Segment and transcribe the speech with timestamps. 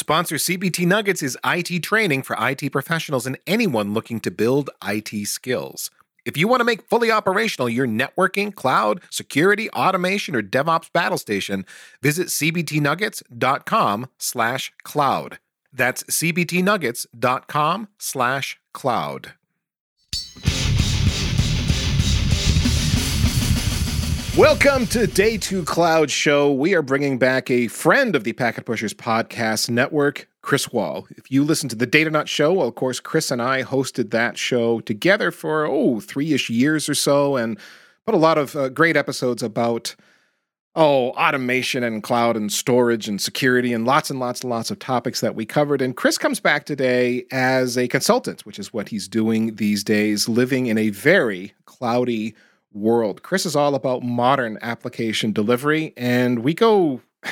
[0.00, 5.26] Sponsor CBT Nuggets is IT training for IT professionals and anyone looking to build IT
[5.26, 5.90] skills.
[6.24, 11.18] If you want to make fully operational your networking, cloud, security, automation, or DevOps battle
[11.18, 11.66] station,
[12.00, 15.40] visit cbtnuggets.com slash cloud.
[15.72, 19.32] That's cbtnuggets.com slash cloud.
[24.38, 26.52] Welcome to Day 2 Cloud Show.
[26.52, 31.08] We are bringing back a friend of the Packet Pushers podcast network, Chris Wahl.
[31.16, 34.38] If you listen to the Datanauts show, well, of course, Chris and I hosted that
[34.38, 37.58] show together for, oh, three ish years or so, and
[38.06, 39.96] put a lot of uh, great episodes about,
[40.76, 44.78] oh, automation and cloud and storage and security and lots and lots and lots of
[44.78, 45.82] topics that we covered.
[45.82, 50.28] And Chris comes back today as a consultant, which is what he's doing these days,
[50.28, 52.36] living in a very cloudy
[52.78, 53.22] world.
[53.22, 57.00] Chris is all about modern application delivery, and we go.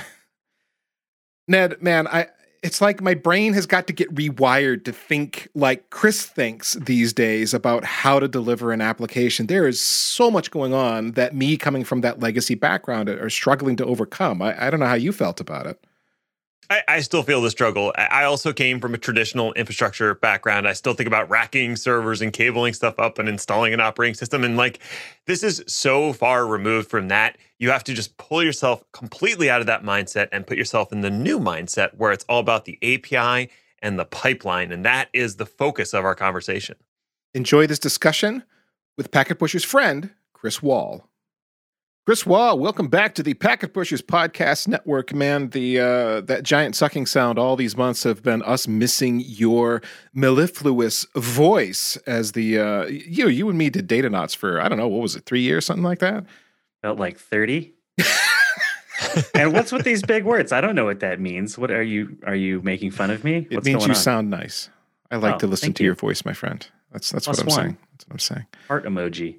[1.48, 2.26] Ned, man, I
[2.66, 7.12] it's like my brain has got to get rewired to think like Chris thinks these
[7.12, 9.46] days about how to deliver an application.
[9.46, 13.76] There is so much going on that me coming from that legacy background are struggling
[13.76, 14.42] to overcome.
[14.42, 15.86] I, I don't know how you felt about it.
[16.68, 17.92] I, I, still feel the struggle.
[17.96, 20.66] I also came from a traditional infrastructure background.
[20.66, 24.42] I still think about racking servers and cabling stuff up and installing an operating system.
[24.44, 24.80] And like,
[25.26, 27.38] this is so far removed from that.
[27.58, 31.00] You have to just pull yourself completely out of that mindset and put yourself in
[31.00, 34.72] the new mindset where it's all about the API and the pipeline.
[34.72, 36.76] And that is the focus of our conversation.
[37.34, 38.42] Enjoy this discussion
[38.96, 41.08] with Packet Pusher's friend, Chris Wahl.
[42.06, 45.12] Chris Wahl, welcome back to the Packet Pushers Podcast Network.
[45.12, 49.82] Man, the uh, that giant sucking sound all these months have been us missing your
[50.14, 54.86] mellifluous voice as the uh, you you and me did Datanauts for I don't know
[54.86, 56.24] what was it three years something like that.
[56.80, 57.74] Felt like thirty.
[59.34, 60.52] and what's with these big words?
[60.52, 61.58] I don't know what that means.
[61.58, 63.48] What are you are you making fun of me?
[63.50, 63.96] What's it means you on?
[63.96, 64.70] sound nice.
[65.10, 65.88] I like oh, to listen to you.
[65.88, 66.64] your voice, my friend.
[66.92, 67.56] That's that's Plus what I'm one.
[67.56, 67.78] saying.
[67.90, 68.46] That's what I'm saying.
[68.68, 69.38] Heart emoji.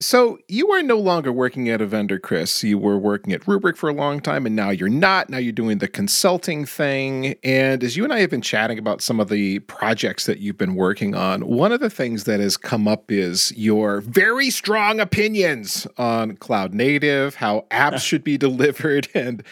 [0.00, 2.62] So you are no longer working at a vendor, Chris.
[2.62, 5.28] You were working at Rubrik for a long time, and now you're not.
[5.28, 7.34] Now you're doing the consulting thing.
[7.42, 10.56] And as you and I have been chatting about some of the projects that you've
[10.56, 15.00] been working on, one of the things that has come up is your very strong
[15.00, 19.42] opinions on cloud native, how apps should be delivered, and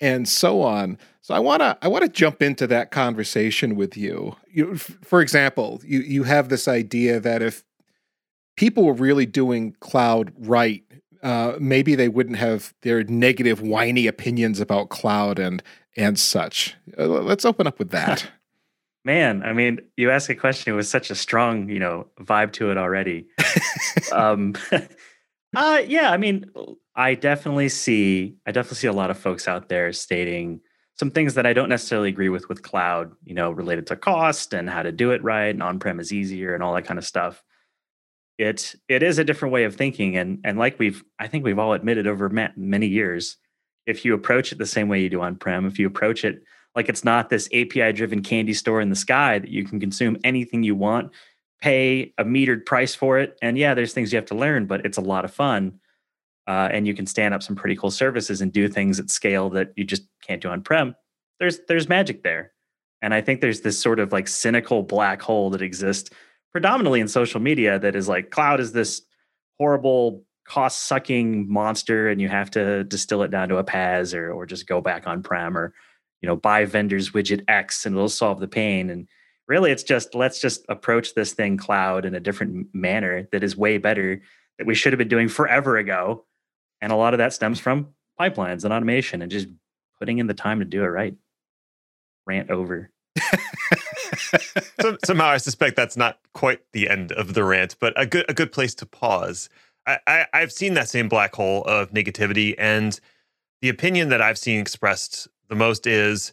[0.00, 0.98] and so on.
[1.20, 4.34] So I wanna I wanna jump into that conversation with you.
[4.52, 7.62] You, for example, you you have this idea that if
[8.56, 10.82] people were really doing cloud right,
[11.22, 15.62] uh, maybe they wouldn't have their negative, whiny opinions about cloud and
[15.96, 16.74] and such.
[16.98, 18.30] Uh, let's open up with that.
[19.04, 22.70] Man, I mean, you ask a question with such a strong, you know, vibe to
[22.70, 23.26] it already.
[24.12, 24.54] um,
[25.56, 26.50] uh, yeah, I mean,
[26.96, 30.60] I definitely see, I definitely see a lot of folks out there stating
[30.94, 34.54] some things that I don't necessarily agree with with cloud, you know, related to cost
[34.54, 37.04] and how to do it right, and on-prem is easier and all that kind of
[37.04, 37.44] stuff
[38.38, 41.58] it it is a different way of thinking and and like we've i think we've
[41.58, 43.36] all admitted over many years
[43.86, 46.42] if you approach it the same way you do on prem if you approach it
[46.74, 50.16] like it's not this api driven candy store in the sky that you can consume
[50.24, 51.12] anything you want
[51.60, 54.84] pay a metered price for it and yeah there's things you have to learn but
[54.84, 55.78] it's a lot of fun
[56.46, 59.48] uh, and you can stand up some pretty cool services and do things at scale
[59.48, 60.94] that you just can't do on prem
[61.38, 62.52] there's there's magic there.
[63.02, 66.10] And i think there's this sort of like cynical black hole that exists
[66.54, 69.02] predominantly in social media that is like cloud is this
[69.58, 74.32] horrible cost sucking monster and you have to distill it down to a PaaS or
[74.32, 75.74] or just go back on prem or
[76.22, 78.88] you know buy vendors widget X and it'll solve the pain.
[78.88, 79.08] And
[79.48, 83.56] really it's just let's just approach this thing cloud in a different manner that is
[83.56, 84.22] way better
[84.58, 86.24] that we should have been doing forever ago.
[86.80, 87.88] And a lot of that stems from
[88.20, 89.48] pipelines and automation and just
[89.98, 91.16] putting in the time to do it right.
[92.26, 92.90] Rant over
[94.80, 98.24] so, somehow, I suspect that's not quite the end of the rant, but a good
[98.28, 99.48] a good place to pause.
[99.86, 102.98] I, I, I've seen that same black hole of negativity, and
[103.60, 106.32] the opinion that I've seen expressed the most is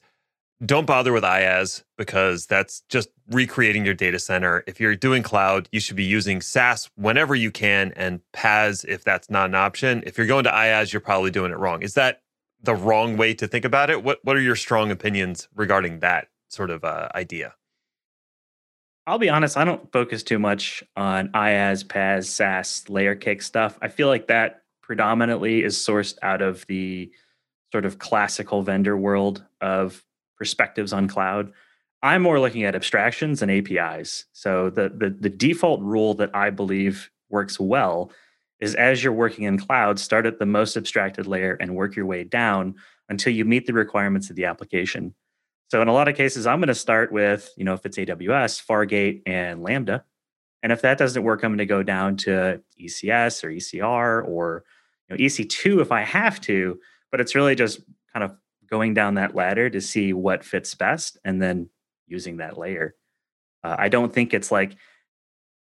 [0.65, 4.63] don't bother with IaaS because that's just recreating your data center.
[4.67, 9.03] If you're doing cloud, you should be using SaaS whenever you can and PaaS if
[9.03, 10.03] that's not an option.
[10.05, 11.81] If you're going to IaaS, you're probably doing it wrong.
[11.81, 12.21] Is that
[12.61, 14.03] the wrong way to think about it?
[14.03, 17.55] What What are your strong opinions regarding that sort of uh, idea?
[19.07, 23.77] I'll be honest, I don't focus too much on IaaS, PaaS, SaaS, layer cake stuff.
[23.81, 27.11] I feel like that predominantly is sourced out of the
[27.71, 30.03] sort of classical vendor world of
[30.37, 31.51] perspectives on cloud.
[32.03, 34.25] I'm more looking at abstractions and APIs.
[34.33, 38.11] So the, the, the default rule that I believe works well
[38.59, 42.05] is as you're working in cloud, start at the most abstracted layer and work your
[42.05, 42.75] way down
[43.09, 45.15] until you meet the requirements of the application.
[45.71, 47.97] So in a lot of cases, I'm going to start with, you know, if it's
[47.97, 50.03] AWS, Fargate and Lambda.
[50.61, 54.65] And if that doesn't work, I'm going to go down to ECS or ECR or
[55.07, 56.77] you know, EC2 if I have to.
[57.09, 57.79] But it's really just
[58.11, 58.35] kind of
[58.69, 61.69] going down that ladder to see what fits best and then
[62.05, 62.93] using that layer.
[63.63, 64.75] Uh, I don't think it's like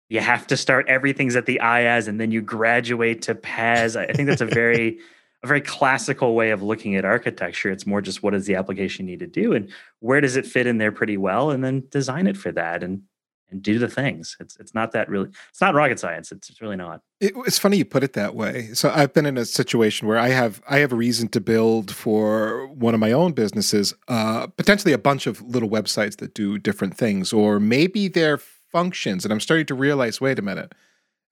[0.09, 3.95] you have to start everything's at the IaaS and then you graduate to PaaS.
[3.95, 5.01] I think that's a very
[5.44, 7.71] a very classical way of looking at architecture.
[7.71, 9.69] It's more just what does the application need to do and
[10.00, 13.03] where does it fit in there pretty well, and then design it for that and
[13.51, 14.38] and do the things.
[14.39, 15.30] It's it's not that really.
[15.50, 16.31] It's not rocket science.
[16.31, 17.01] It's, it's really not.
[17.19, 18.69] It, it's funny you put it that way.
[18.74, 21.91] So I've been in a situation where I have I have a reason to build
[21.91, 26.57] for one of my own businesses, uh, potentially a bunch of little websites that do
[26.57, 30.74] different things, or maybe they're functions, and I'm starting to realize, wait a minute,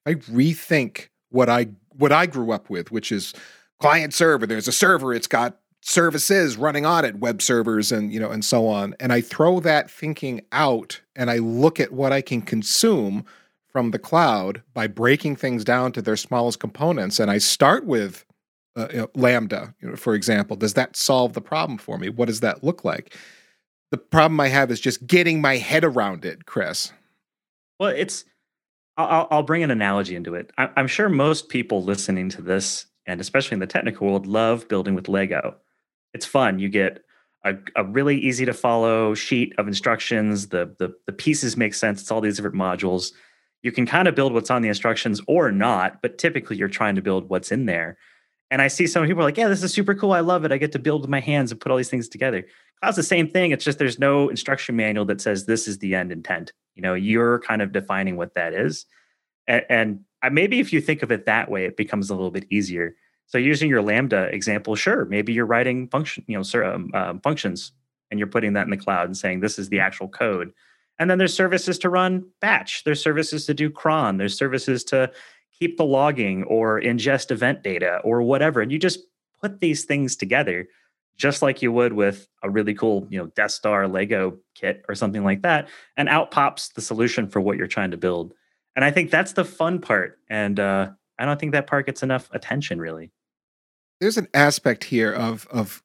[0.05, 3.33] I rethink what I what I grew up with, which is
[3.79, 4.45] client server.
[4.45, 5.13] There's a server.
[5.13, 8.95] It's got services running on it, web servers and you know and so on.
[8.99, 13.25] And I throw that thinking out and I look at what I can consume
[13.71, 17.19] from the cloud by breaking things down to their smallest components.
[17.19, 18.25] And I start with
[18.75, 20.55] uh, you know, Lambda, you know, for example.
[20.55, 22.09] Does that solve the problem for me?
[22.09, 23.15] What does that look like?
[23.91, 26.91] The problem I have is just getting my head around it, Chris.
[27.79, 28.25] Well, it's
[28.97, 30.51] I'll, I'll bring an analogy into it.
[30.57, 34.67] I, I'm sure most people listening to this, and especially in the technical world, love
[34.67, 35.55] building with Lego
[36.13, 36.59] it's fun.
[36.59, 37.03] You get
[37.45, 40.47] a, a really easy to follow sheet of instructions.
[40.47, 42.01] The, the the pieces make sense.
[42.01, 43.11] It's all these different modules.
[43.63, 46.95] You can kind of build what's on the instructions or not, but typically you're trying
[46.95, 47.97] to build what's in there.
[48.49, 50.13] And I see some people are like, yeah, this is super cool.
[50.13, 50.51] I love it.
[50.51, 52.45] I get to build with my hands and put all these things together.
[52.81, 53.51] Cloud's the same thing.
[53.51, 56.53] It's just there's no instruction manual that says this is the end intent.
[56.75, 58.85] You know, you're kind of defining what that is.
[59.47, 59.99] And, and
[60.31, 62.95] maybe if you think of it that way, it becomes a little bit easier.
[63.27, 67.73] So using your Lambda example, sure, maybe you're writing function, you know, um, um, functions,
[68.09, 70.53] and you're putting that in the cloud and saying this is the actual code.
[70.97, 72.83] And then there's services to run batch.
[72.83, 74.17] There's services to do cron.
[74.17, 75.11] There's services to
[75.57, 78.61] keep the logging or ingest event data or whatever.
[78.61, 78.99] And you just
[79.41, 80.67] put these things together,
[81.17, 84.95] just like you would with a really cool, you know, Death Star Lego kit or
[84.95, 85.67] something like that.
[85.97, 88.33] And out pops the solution for what you're trying to build.
[88.77, 90.19] And I think that's the fun part.
[90.29, 93.11] And uh, I don't think that part gets enough attention, really
[93.99, 95.83] there's an aspect here of of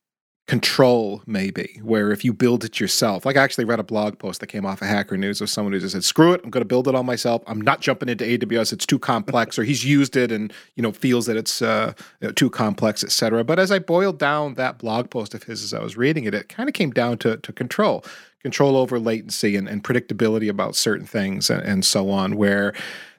[0.48, 4.40] control maybe where if you build it yourself like i actually read a blog post
[4.40, 6.60] that came off of hacker news of someone who just said screw it i'm going
[6.60, 7.42] to build it all myself.
[7.46, 10.90] I'm not jumping into aws it's too complex or he's used it and you know
[10.90, 11.92] feels that it's uh,
[12.34, 15.80] too complex etc but as i boiled down that blog post of his as i
[15.80, 18.04] was reading it it kind of came down to, to control
[18.42, 22.74] control over latency and, and predictability about certain things and, and so on where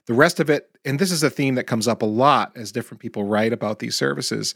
[0.07, 2.73] the rest of it and this is a theme that comes up a lot as
[2.73, 4.53] different people write about these services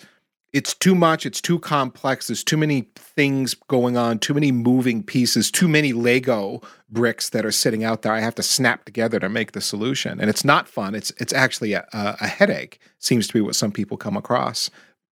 [0.53, 5.03] it's too much it's too complex there's too many things going on too many moving
[5.03, 9.19] pieces too many lego bricks that are sitting out there i have to snap together
[9.19, 13.27] to make the solution and it's not fun it's it's actually a, a headache seems
[13.27, 14.69] to be what some people come across.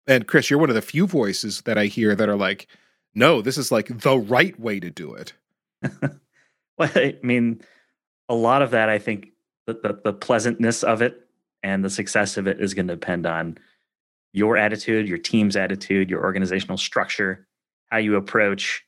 [0.08, 2.68] And chris you're one of the few voices that i hear that are like
[3.14, 5.34] no this is like the right way to do it.
[6.78, 7.62] Well i mean
[8.28, 9.30] a lot of that i think
[9.66, 11.26] the, the, the pleasantness of it
[11.64, 13.58] and the success of it is going to depend on
[14.36, 17.48] your attitude, your team's attitude, your organizational structure,
[17.90, 18.84] how you approach.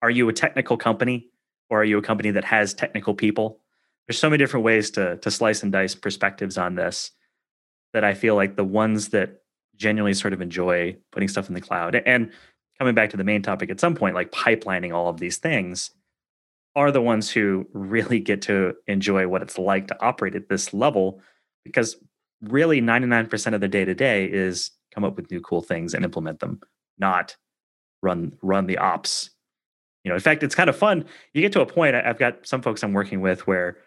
[0.00, 1.28] Are you a technical company
[1.68, 3.58] or are you a company that has technical people?
[4.06, 7.10] There's so many different ways to, to slice and dice perspectives on this
[7.94, 9.42] that I feel like the ones that
[9.74, 12.30] genuinely sort of enjoy putting stuff in the cloud and
[12.78, 15.90] coming back to the main topic at some point, like pipelining all of these things,
[16.76, 20.72] are the ones who really get to enjoy what it's like to operate at this
[20.72, 21.20] level
[21.64, 21.96] because
[22.42, 26.04] really 99% of the day to day is come up with new cool things and
[26.04, 26.60] implement them,
[26.98, 27.36] not
[28.02, 29.30] run run the ops.
[30.04, 31.04] You know, in fact, it's kind of fun.
[31.34, 31.96] You get to a point.
[31.96, 33.78] I've got some folks I'm working with where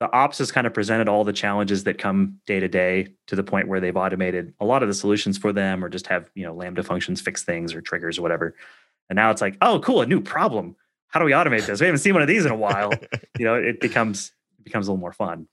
[0.00, 3.36] the ops has kind of presented all the challenges that come day to day to
[3.36, 6.28] the point where they've automated a lot of the solutions for them or just have,
[6.34, 8.56] you know, Lambda functions fix things or triggers or whatever.
[9.08, 10.74] And now it's like, oh, cool, a new problem.
[11.06, 11.80] How do we automate this?
[11.80, 12.92] We haven't seen one of these in a while.
[13.38, 15.46] you know, it becomes it becomes a little more fun.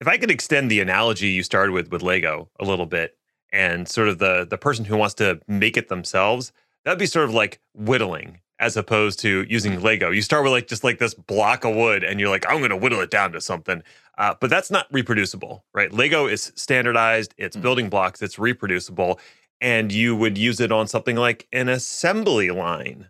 [0.00, 3.16] If I could extend the analogy you started with with Lego a little bit,
[3.52, 6.52] and sort of the the person who wants to make it themselves,
[6.84, 10.10] that'd be sort of like whittling as opposed to using Lego.
[10.10, 12.70] You start with like just like this block of wood, and you're like, I'm going
[12.70, 13.82] to whittle it down to something.
[14.18, 15.92] Uh, but that's not reproducible, right?
[15.92, 17.34] Lego is standardized.
[17.36, 17.62] It's mm-hmm.
[17.62, 18.22] building blocks.
[18.22, 19.20] It's reproducible,
[19.60, 23.08] and you would use it on something like an assembly line.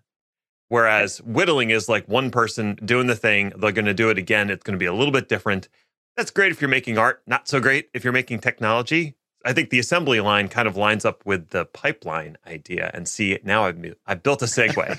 [0.68, 3.52] Whereas whittling is like one person doing the thing.
[3.56, 4.50] They're going to do it again.
[4.50, 5.68] It's going to be a little bit different.
[6.16, 7.22] That's great if you're making art.
[7.26, 9.16] Not so great if you're making technology.
[9.44, 12.90] I think the assembly line kind of lines up with the pipeline idea.
[12.92, 14.98] And see, now I've I've built a segue.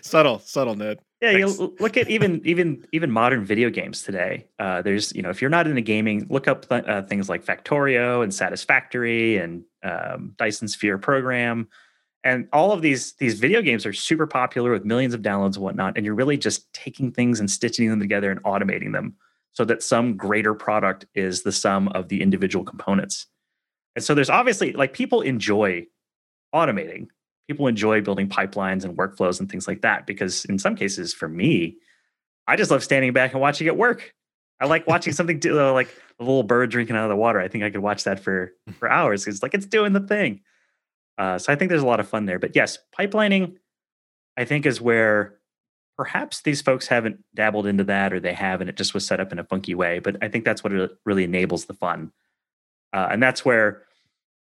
[0.04, 1.00] subtle, subtle, Ned.
[1.20, 4.46] Yeah, you look at even even even modern video games today.
[4.60, 7.44] Uh, there's you know if you're not into gaming, look up th- uh, things like
[7.44, 11.66] Factorio and Satisfactory and um, Dyson Sphere Program,
[12.22, 15.64] and all of these these video games are super popular with millions of downloads and
[15.64, 15.96] whatnot.
[15.96, 19.16] And you're really just taking things and stitching them together and automating them
[19.58, 23.26] so that some greater product is the sum of the individual components.
[23.96, 25.84] And so there's obviously like people enjoy
[26.54, 27.08] automating.
[27.48, 31.28] People enjoy building pipelines and workflows and things like that because in some cases for
[31.28, 31.76] me
[32.46, 34.14] i just love standing back and watching it work.
[34.60, 35.88] I like watching something do, uh, like
[36.20, 37.40] a little bird drinking out of the water.
[37.40, 40.42] I think i could watch that for for hours because like it's doing the thing.
[41.18, 42.38] Uh, so i think there's a lot of fun there.
[42.38, 43.56] But yes pipelining
[44.36, 45.37] i think is where
[45.98, 49.20] perhaps these folks haven't dabbled into that or they have and it just was set
[49.20, 50.72] up in a funky way but i think that's what
[51.04, 52.10] really enables the fun
[52.94, 53.82] uh, and that's where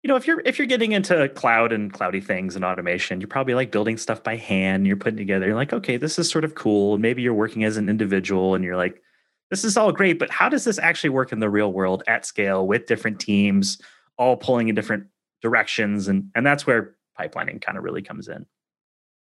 [0.07, 3.27] you know, if you're if you're getting into cloud and cloudy things and automation, you're
[3.27, 4.87] probably like building stuff by hand.
[4.87, 5.47] You're putting together.
[5.47, 6.97] You're like, okay, this is sort of cool.
[6.97, 9.03] Maybe you're working as an individual, and you're like,
[9.51, 12.25] this is all great, but how does this actually work in the real world at
[12.25, 13.81] scale with different teams,
[14.17, 15.07] all pulling in different
[15.43, 18.47] directions, and and that's where pipelining kind of really comes in.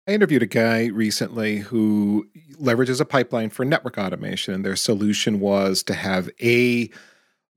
[0.07, 2.27] I interviewed a guy recently who
[2.61, 6.89] leverages a pipeline for network automation, and their solution was to have a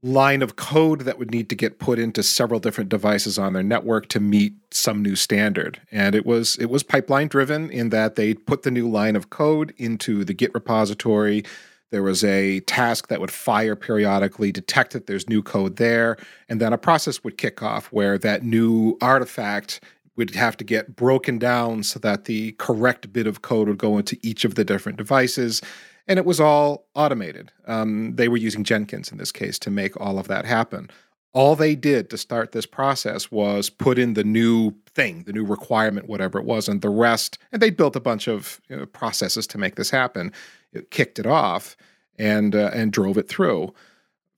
[0.03, 3.65] line of code that would need to get put into several different devices on their
[3.65, 5.81] network to meet some new standard.
[5.91, 9.31] And it was it was pipeline driven in that they put the new line of
[9.31, 11.45] code into the git repository.
[11.91, 16.17] There was a task that would fire periodically detect that there's new code there
[16.49, 19.81] and then a process would kick off where that new artifact
[20.17, 23.99] would have to get broken down so that the correct bit of code would go
[23.99, 25.63] into each of the different devices
[26.09, 27.51] and it was all automated.
[27.67, 30.91] Um, they were using Jenkins in this case to make all of that happen.
[31.33, 35.45] All they did to start this process was put in the new thing, the new
[35.45, 38.87] requirement, whatever it was, and the rest, and they built a bunch of you know,
[38.87, 40.33] processes to make this happen.
[40.73, 41.77] It kicked it off
[42.19, 43.75] and uh, and drove it through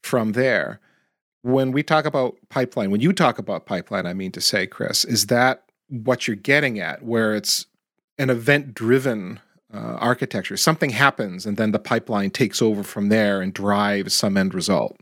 [0.02, 0.80] from there.
[1.42, 5.04] When we talk about pipeline, when you talk about pipeline, I mean to say, Chris,
[5.04, 7.66] is that what you're getting at, where it's
[8.18, 9.40] an event driven
[9.72, 10.56] uh, architecture.
[10.56, 14.98] Something happens, and then the pipeline takes over from there and drives some end result.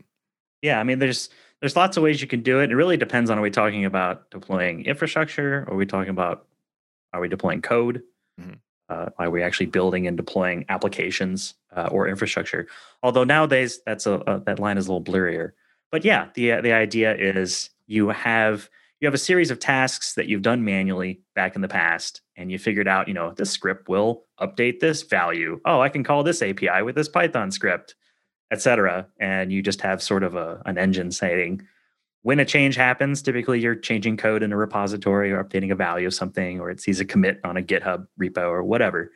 [0.61, 1.29] Yeah, I mean, there's
[1.59, 2.71] there's lots of ways you can do it.
[2.71, 6.45] It really depends on are we talking about deploying infrastructure, or are we talking about
[7.13, 8.03] are we deploying code?
[8.39, 8.53] Mm-hmm.
[8.89, 12.67] Uh, are we actually building and deploying applications uh, or infrastructure?
[13.03, 15.51] Although nowadays that's a, a, that line is a little blurrier.
[15.91, 20.27] But yeah, the the idea is you have you have a series of tasks that
[20.27, 23.87] you've done manually back in the past and you figured out you know this script
[23.87, 25.59] will update this value.
[25.65, 27.95] Oh i can call this api with this python script
[28.51, 31.61] etc and you just have sort of a, an engine saying
[32.21, 36.07] when a change happens typically you're changing code in a repository or updating a value
[36.07, 39.11] of something or it sees a commit on a github repo or whatever.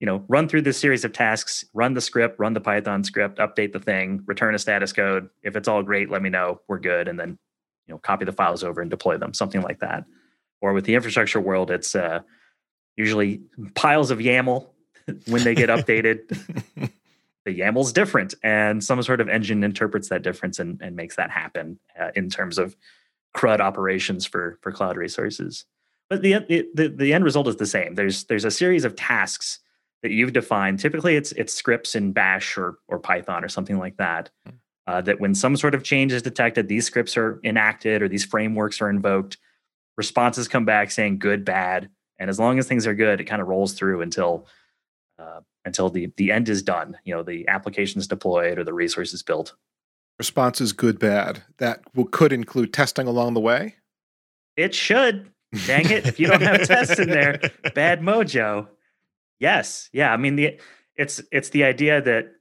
[0.00, 3.38] You know run through this series of tasks run the script run the python script
[3.38, 5.30] update the thing return a status code.
[5.42, 6.60] If it's all great let me know.
[6.68, 7.08] We're good.
[7.08, 7.38] And then
[7.86, 10.04] you know copy the files over and deploy them something like that.
[10.60, 12.20] Or with the infrastructure world it's uh,
[12.96, 13.42] usually
[13.74, 14.68] piles of yaml
[15.26, 16.20] when they get updated.
[17.44, 21.30] The yaml's different and some sort of engine interprets that difference and, and makes that
[21.30, 22.76] happen uh, in terms of
[23.36, 25.64] crud operations for for cloud resources.
[26.10, 27.94] But the, the the end result is the same.
[27.94, 29.60] There's there's a series of tasks
[30.02, 30.80] that you've defined.
[30.80, 34.30] Typically it's it's scripts in bash or or python or something like that.
[34.44, 38.08] Hmm uh, that when some sort of change is detected, these scripts are enacted or
[38.08, 39.38] these frameworks are invoked.
[39.96, 41.88] Responses come back saying good, bad,
[42.18, 44.46] and as long as things are good, it kind of rolls through until
[45.18, 46.96] uh, until the the end is done.
[47.04, 49.54] You know, the application is deployed or the resource is built.
[50.18, 51.42] Responses good, bad.
[51.58, 53.76] That will, could include testing along the way.
[54.56, 55.30] It should.
[55.66, 56.06] Dang it!
[56.06, 57.40] if you don't have tests in there,
[57.74, 58.68] bad mojo.
[59.38, 60.12] Yes, yeah.
[60.12, 60.60] I mean the
[60.96, 62.32] it's it's the idea that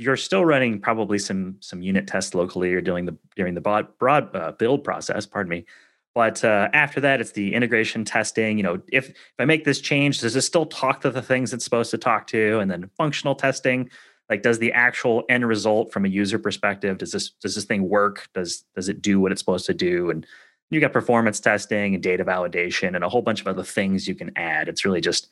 [0.00, 3.86] you're still running probably some some unit tests locally or doing the during the broad,
[3.98, 5.26] broad uh, build process.
[5.26, 5.66] Pardon me.
[6.14, 8.56] But uh, after that, it's the integration testing.
[8.56, 11.52] You know, if if I make this change, does it still talk to the things
[11.52, 12.60] it's supposed to talk to?
[12.60, 13.90] And then functional testing,
[14.30, 17.86] like does the actual end result from a user perspective, does this does this thing
[17.86, 18.26] work?
[18.32, 20.08] Does does it do what it's supposed to do?
[20.08, 20.26] And
[20.70, 24.14] you got performance testing and data validation and a whole bunch of other things you
[24.14, 24.66] can add.
[24.66, 25.28] It's really just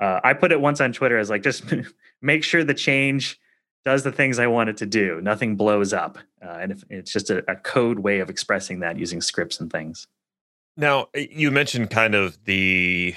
[0.00, 1.64] uh, I put it once on Twitter as like just
[2.22, 3.38] make sure the change
[3.84, 5.20] does the things I want it to do.
[5.20, 6.18] Nothing blows up.
[6.44, 9.70] Uh, and if, it's just a, a, code way of expressing that using scripts and
[9.70, 10.06] things.
[10.76, 13.14] Now, you mentioned kind of the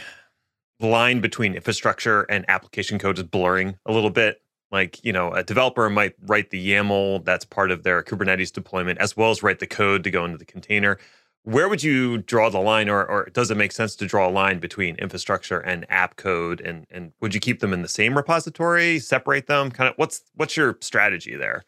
[0.79, 4.41] line between infrastructure and application code is blurring a little bit.
[4.71, 8.99] Like, you know, a developer might write the YAML that's part of their Kubernetes deployment,
[8.99, 10.97] as well as write the code to go into the container.
[11.45, 14.31] Where would you draw the line or, or does it make sense to draw a
[14.31, 16.59] line between infrastructure and app code?
[16.59, 19.71] And and would you keep them in the same repository separate them?
[19.71, 21.63] Kind of what's what's your strategy there?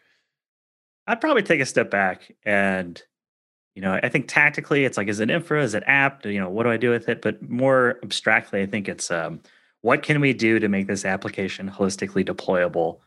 [1.05, 3.01] I'd probably take a step back and
[3.75, 5.62] you know i think tactically it's like is it infra?
[5.62, 6.25] Is it app?
[6.25, 7.22] You know what do i do with it?
[7.22, 9.41] But more abstractly i think it's um,
[9.81, 12.98] what can we do to make this application holistically deployable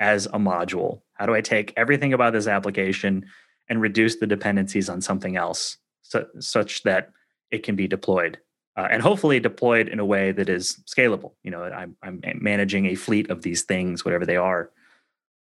[0.00, 1.02] as a module?
[1.14, 3.26] How do i take everything about this application
[3.68, 5.78] and reduce the dependencies on something else
[6.10, 7.10] su- such that
[7.50, 8.38] it can be deployed
[8.76, 11.32] uh, and hopefully deployed in a way that is scalable.
[11.42, 14.70] You know, I'm, I'm managing a fleet of these things, whatever they are.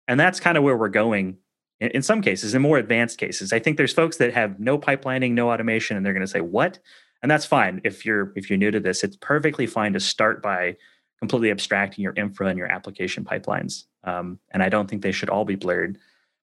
[0.07, 1.37] And that's kind of where we're going
[1.79, 3.51] in, in some cases, in more advanced cases.
[3.51, 6.41] I think there's folks that have no pipelining, no automation, and they're going to say,
[6.41, 6.79] what?
[7.21, 7.81] And that's fine.
[7.83, 10.77] If you're if you're new to this, it's perfectly fine to start by
[11.19, 13.85] completely abstracting your infra and your application pipelines.
[14.03, 15.97] Um, and I don't think they should all be blurred.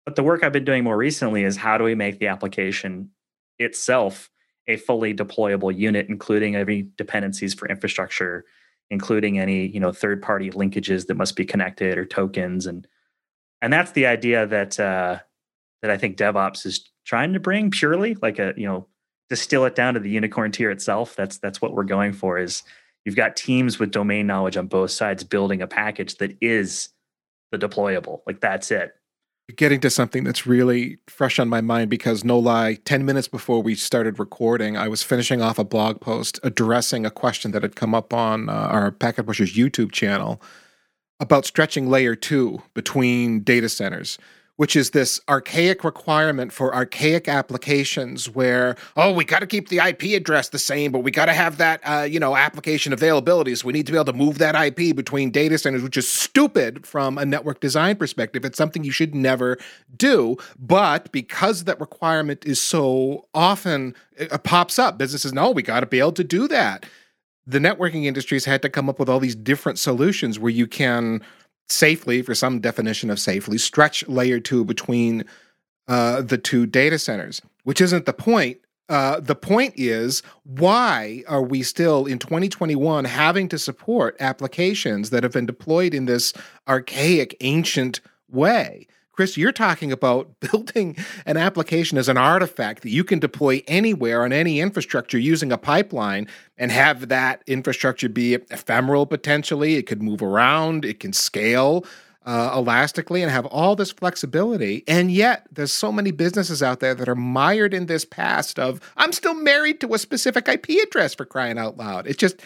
[0.04, 3.10] But the work I've been doing more recently is how do we make the application
[3.62, 4.30] itself
[4.68, 8.44] a fully deployable unit, including every dependencies for infrastructure,
[8.90, 12.86] including any you know third party linkages that must be connected or tokens, and
[13.60, 15.18] and that's the idea that uh,
[15.82, 18.86] that I think DevOps is trying to bring purely like a you know
[19.28, 21.16] distill it down to the unicorn tier itself.
[21.16, 22.38] That's that's what we're going for.
[22.38, 22.62] Is
[23.04, 26.88] you've got teams with domain knowledge on both sides building a package that is
[27.50, 28.20] the deployable.
[28.26, 28.92] Like that's it
[29.56, 33.62] getting to something that's really fresh on my mind because no lie 10 minutes before
[33.62, 37.76] we started recording i was finishing off a blog post addressing a question that had
[37.76, 40.40] come up on uh, our packet pushers youtube channel
[41.20, 44.16] about stretching layer 2 between data centers
[44.56, 49.78] which is this archaic requirement for archaic applications where oh we got to keep the
[49.78, 53.54] ip address the same but we got to have that uh, you know application availability
[53.54, 56.08] so we need to be able to move that ip between data centers which is
[56.08, 58.44] stupid from a network design perspective.
[58.44, 59.58] It's something you should never
[59.96, 65.80] do but because that requirement is so often it pops up businesses know we got
[65.80, 66.86] to be able to do that.
[67.44, 71.22] The networking industries had to come up with all these different solutions where you can
[71.72, 75.24] safely, for some definition of safely, stretch layer two between
[75.88, 78.58] uh, the two data centers, which isn't the point.
[78.88, 85.22] Uh, the point is, why are we still in 2021 having to support applications that
[85.22, 86.32] have been deployed in this
[86.68, 88.86] archaic, ancient way?
[89.12, 90.96] Chris, you're talking about building
[91.26, 95.58] an application as an artifact that you can deploy anywhere on any infrastructure using a
[95.58, 99.76] pipeline and have that infrastructure be ephemeral potentially.
[99.76, 101.84] It could move around, it can scale
[102.24, 104.84] uh, elastically and have all this flexibility.
[104.86, 108.80] And yet, there's so many businesses out there that are mired in this past of,
[108.96, 112.06] I'm still married to a specific IP address for crying out loud.
[112.06, 112.40] It just,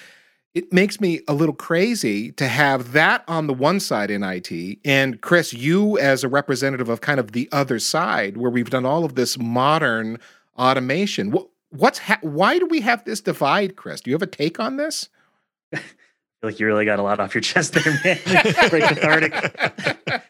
[0.56, 4.78] it makes me a little crazy to have that on the one side in IT,
[4.86, 8.86] and Chris, you as a representative of kind of the other side, where we've done
[8.86, 10.18] all of this modern
[10.56, 11.30] automation.
[11.30, 14.00] What, what's ha- why do we have this divide, Chris?
[14.00, 15.10] Do you have a take on this?
[15.74, 15.84] I feel
[16.44, 18.18] like you really got a lot off your chest there, man.
[18.70, 19.34] Very cathartic.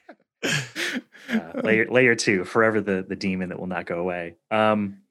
[1.30, 4.34] uh, layer layer two, forever the the demon that will not go away.
[4.50, 5.02] Um,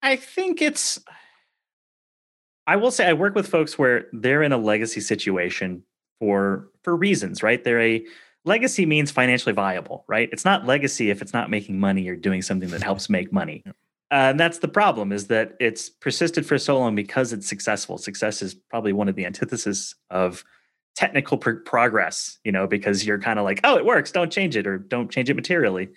[0.00, 1.00] I think it's
[2.68, 5.82] I will say I work with folks where they're in a legacy situation
[6.20, 7.64] for for reasons, right?
[7.64, 8.04] They're a
[8.44, 10.28] legacy means financially viable, right?
[10.32, 13.64] It's not legacy if it's not making money or doing something that helps make money.
[13.66, 13.72] Uh,
[14.30, 17.96] and that's the problem is that it's persisted for so long because it's successful.
[17.96, 20.44] Success is probably one of the antithesis of
[20.94, 24.56] technical pr- progress, you know, because you're kind of like, oh, it works, don't change
[24.56, 25.88] it or don't change it materially.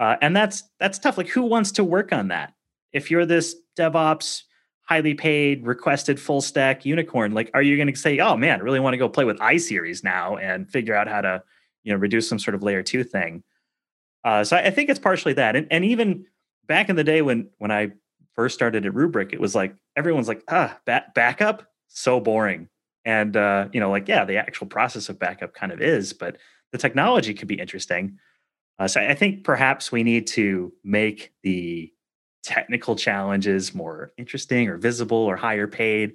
[0.00, 1.16] Uh, and that's that's tough.
[1.16, 2.54] Like, who wants to work on that?
[2.92, 4.42] If you're this DevOps
[4.84, 8.62] highly paid, requested full stack unicorn, like are you going to say, "Oh man, I
[8.62, 11.42] really want to go play with iSeries now and figure out how to,
[11.84, 13.42] you know, reduce some sort of layer 2 thing?"
[14.24, 15.56] Uh, so I, I think it's partially that.
[15.56, 16.26] And, and even
[16.66, 17.92] back in the day when when I
[18.34, 22.68] first started at Rubrik, it was like everyone's like, "Ah, back, backup, so boring."
[23.04, 26.36] And uh, you know, like yeah, the actual process of backup kind of is, but
[26.72, 28.18] the technology could be interesting.
[28.78, 31.91] Uh, so I think perhaps we need to make the
[32.42, 36.14] technical challenges more interesting or visible or higher paid.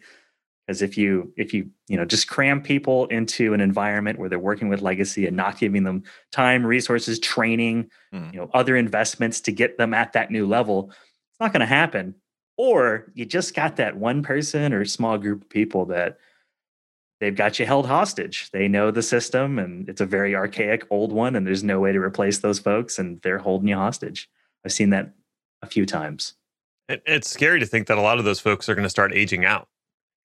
[0.66, 4.38] Because if you if you you know just cram people into an environment where they're
[4.38, 8.34] working with legacy and not giving them time resources training mm.
[8.34, 10.92] you know other investments to get them at that new level
[11.38, 12.16] it's not going to happen.
[12.58, 16.18] Or you just got that one person or small group of people that
[17.20, 18.50] they've got you held hostage.
[18.50, 21.92] They know the system and it's a very archaic old one and there's no way
[21.92, 24.28] to replace those folks and they're holding you hostage.
[24.66, 25.14] I've seen that
[25.62, 26.36] a few times.
[26.90, 29.14] It, it's scary to think that a lot of those folks are going to start
[29.14, 29.68] aging out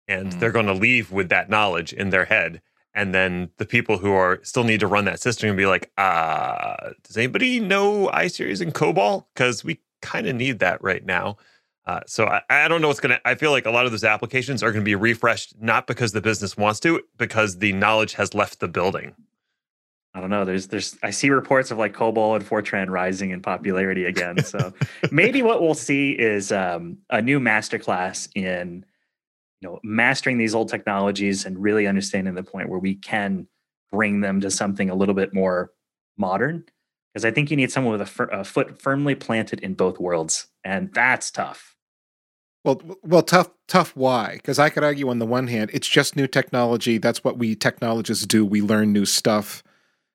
[0.08, 0.40] and mm.
[0.40, 2.60] they're going to leave with that knowledge in their head.
[2.92, 5.92] And then the people who are still need to run that system and be like,
[5.96, 9.26] uh, does anybody know iSeries and COBOL?
[9.32, 11.36] Because we kind of need that right now.
[11.86, 13.28] Uh, so I, I, don't know what's going to.
[13.28, 16.12] I feel like a lot of those applications are going to be refreshed not because
[16.12, 19.14] the business wants to, because the knowledge has left the building.
[20.14, 20.44] I don't know.
[20.44, 24.42] There's there's I see reports of like COBOL and Fortran rising in popularity again.
[24.42, 24.72] So
[25.12, 28.84] maybe what we'll see is um, a new masterclass in
[29.60, 33.46] you know mastering these old technologies and really understanding the point where we can
[33.92, 35.70] bring them to something a little bit more
[36.16, 36.64] modern.
[37.12, 39.98] Because I think you need someone with a, fir- a foot firmly planted in both
[39.98, 41.76] worlds, and that's tough.
[42.64, 43.96] Well, well, tough, tough.
[43.96, 44.34] Why?
[44.34, 46.98] Because I could argue on the one hand, it's just new technology.
[46.98, 48.44] That's what we technologists do.
[48.44, 49.64] We learn new stuff.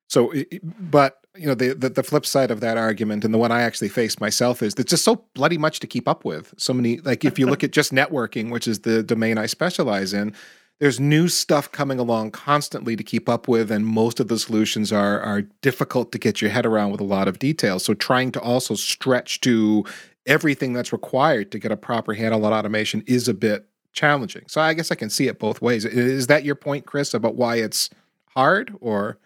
[0.08, 3.52] So, but you know, the, the, the flip side of that argument, and the one
[3.52, 6.54] I actually face myself, is it's just so bloody much to keep up with.
[6.56, 10.12] So many, like if you look at just networking, which is the domain I specialize
[10.12, 10.32] in,
[10.78, 14.92] there's new stuff coming along constantly to keep up with, and most of the solutions
[14.92, 17.78] are are difficult to get your head around with a lot of detail.
[17.78, 19.84] So, trying to also stretch to
[20.26, 24.44] everything that's required to get a proper handle on automation is a bit challenging.
[24.46, 25.84] So I guess I can see it both ways.
[25.84, 27.88] Is that your point, Chris, about why it's
[28.34, 29.18] hard or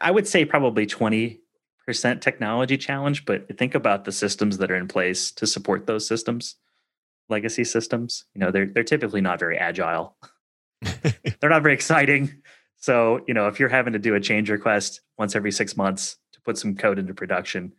[0.00, 1.38] I would say probably 20%
[2.20, 6.56] technology challenge, but think about the systems that are in place to support those systems,
[7.28, 8.24] legacy systems.
[8.34, 10.16] You know, they're they're typically not very agile.
[10.82, 12.42] they're not very exciting.
[12.76, 16.18] So, you know, if you're having to do a change request once every 6 months
[16.32, 17.72] to put some code into production,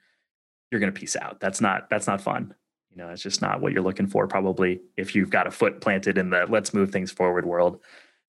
[0.71, 1.39] you're going to piece out.
[1.39, 2.53] That's not that's not fun.
[2.89, 5.81] You know, it's just not what you're looking for probably if you've got a foot
[5.81, 7.81] planted in the let's move things forward world.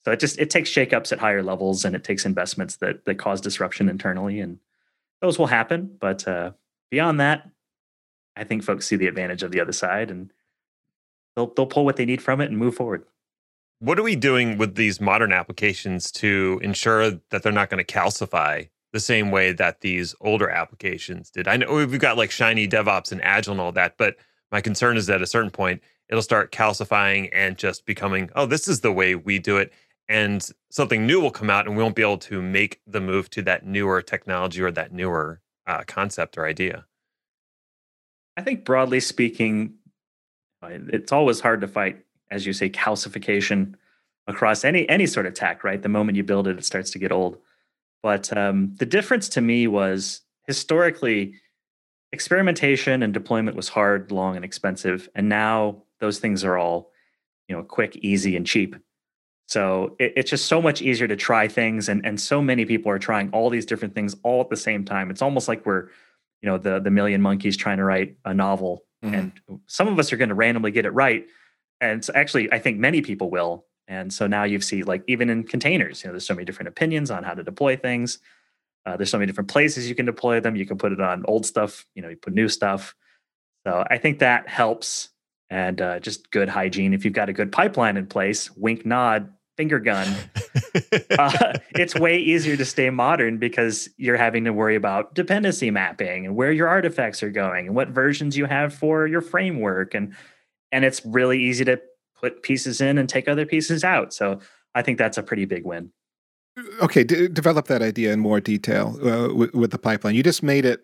[0.06, 3.16] So it just it takes shakeups at higher levels and it takes investments that that
[3.16, 4.60] cause disruption internally and
[5.20, 6.52] those will happen, but uh,
[6.92, 7.50] beyond that,
[8.36, 10.32] I think folks see the advantage of the other side and
[11.34, 13.04] they'll they'll pull what they need from it and move forward.
[13.80, 17.92] What are we doing with these modern applications to ensure that they're not going to
[17.92, 21.48] calcify the same way that these older applications did.
[21.48, 24.16] I know we've got like shiny DevOps and Agile and all that, but
[24.52, 28.46] my concern is that at a certain point it'll start calcifying and just becoming, oh,
[28.46, 29.72] this is the way we do it.
[30.08, 33.28] And something new will come out and we won't be able to make the move
[33.30, 36.84] to that newer technology or that newer uh, concept or idea.
[38.36, 39.74] I think broadly speaking,
[40.62, 43.74] uh, it's always hard to fight, as you say, calcification
[44.26, 45.80] across any any sort of tech, right?
[45.80, 47.38] The moment you build it, it starts to get old.
[48.02, 51.34] But um, the difference to me was historically,
[52.12, 55.08] experimentation and deployment was hard, long, and expensive.
[55.14, 56.92] And now those things are all,
[57.48, 58.76] you know, quick, easy, and cheap.
[59.46, 62.90] So it, it's just so much easier to try things, and and so many people
[62.90, 65.10] are trying all these different things all at the same time.
[65.10, 65.88] It's almost like we're,
[66.42, 69.14] you know, the the million monkeys trying to write a novel, mm-hmm.
[69.14, 69.32] and
[69.66, 71.26] some of us are going to randomly get it right,
[71.80, 75.30] and so actually, I think many people will, and so now you see like even
[75.30, 78.18] in containers, you know, there's so many different opinions on how to deploy things.
[78.84, 80.54] Uh, there's so many different places you can deploy them.
[80.54, 82.94] You can put it on old stuff, you know, you put new stuff.
[83.66, 85.08] So I think that helps
[85.50, 86.94] and uh, just good hygiene.
[86.94, 90.08] If you've got a good pipeline in place, wink, nod, finger gun,
[91.18, 96.26] uh, it's way easier to stay modern because you're having to worry about dependency mapping
[96.26, 100.14] and where your artifacts are going and what versions you have for your framework and
[100.72, 101.80] and it's really easy to
[102.20, 104.12] put pieces in and take other pieces out.
[104.12, 104.40] So
[104.74, 105.92] I think that's a pretty big win.
[106.80, 110.14] Okay, d- develop that idea in more detail uh, with, with the pipeline.
[110.14, 110.82] You just made it.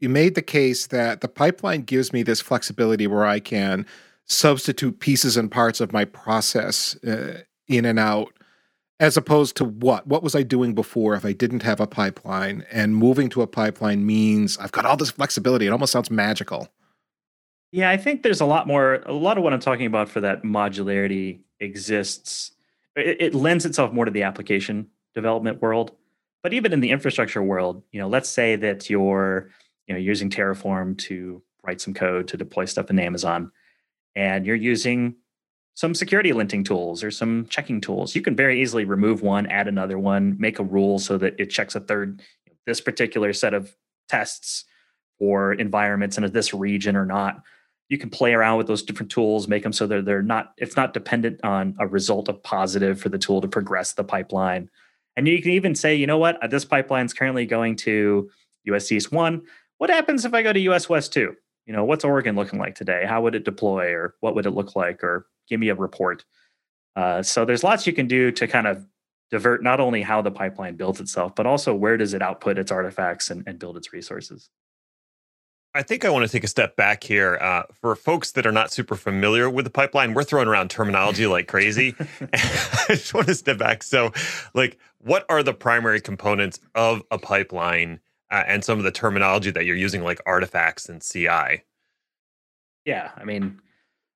[0.00, 3.86] You made the case that the pipeline gives me this flexibility where I can
[4.26, 8.32] substitute pieces and parts of my process uh, in and out
[8.98, 12.64] as opposed to what what was i doing before if i didn't have a pipeline
[12.70, 16.68] and moving to a pipeline means i've got all this flexibility it almost sounds magical
[17.72, 18.94] yeah, I think there's a lot more.
[19.06, 22.52] A lot of what I'm talking about for that modularity exists.
[22.96, 25.92] It, it, lends itself more to the application development world,
[26.42, 29.50] but even in the infrastructure world, you know, let's say that you're
[29.90, 33.50] you know using Terraform to write some code to deploy stuff in Amazon,
[34.14, 35.16] and you're using
[35.74, 38.14] some security linting tools or some checking tools.
[38.14, 41.50] You can very easily remove one, add another one, make a rule so that it
[41.50, 42.22] checks a third.
[42.66, 43.74] This particular set of
[44.08, 44.64] tests
[45.18, 47.42] or environments in this region or not
[47.90, 50.76] you can play around with those different tools, make them so that they're not, it's
[50.76, 54.70] not dependent on a result of positive for the tool to progress the pipeline.
[55.16, 58.30] And you can even say, you know what, this pipeline is currently going to
[58.66, 59.42] US East 1.
[59.80, 61.34] What happens if I go to US West 2?
[61.64, 63.06] You know, what's Oregon looking like today?
[63.08, 65.02] How would it deploy or what would it look like?
[65.02, 66.26] Or give me a report.
[66.96, 68.86] Uh, so there's lots you can do to kind of
[69.30, 72.70] divert not only how the pipeline builds itself, but also where does it output its
[72.70, 74.50] artifacts and, and build its resources.
[75.74, 77.38] I think I want to take a step back here.
[77.40, 81.26] Uh, for folks that are not super familiar with the pipeline, we're throwing around terminology
[81.26, 81.94] like crazy.
[82.34, 83.82] I just want to step back.
[83.82, 84.12] So,
[84.52, 89.50] like, what are the primary components of a pipeline uh, and some of the terminology
[89.50, 91.64] that you're using, like artifacts and CI?
[92.84, 93.60] Yeah, I mean,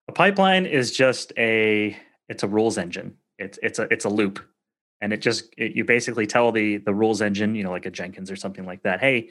[0.08, 1.96] A pipeline is just a
[2.28, 3.16] it's a rules engine.
[3.38, 4.40] It's it's a it's a loop,
[5.00, 7.90] and it just it, you basically tell the the rules engine, you know, like a
[7.90, 9.00] Jenkins or something like that.
[9.00, 9.30] Hey,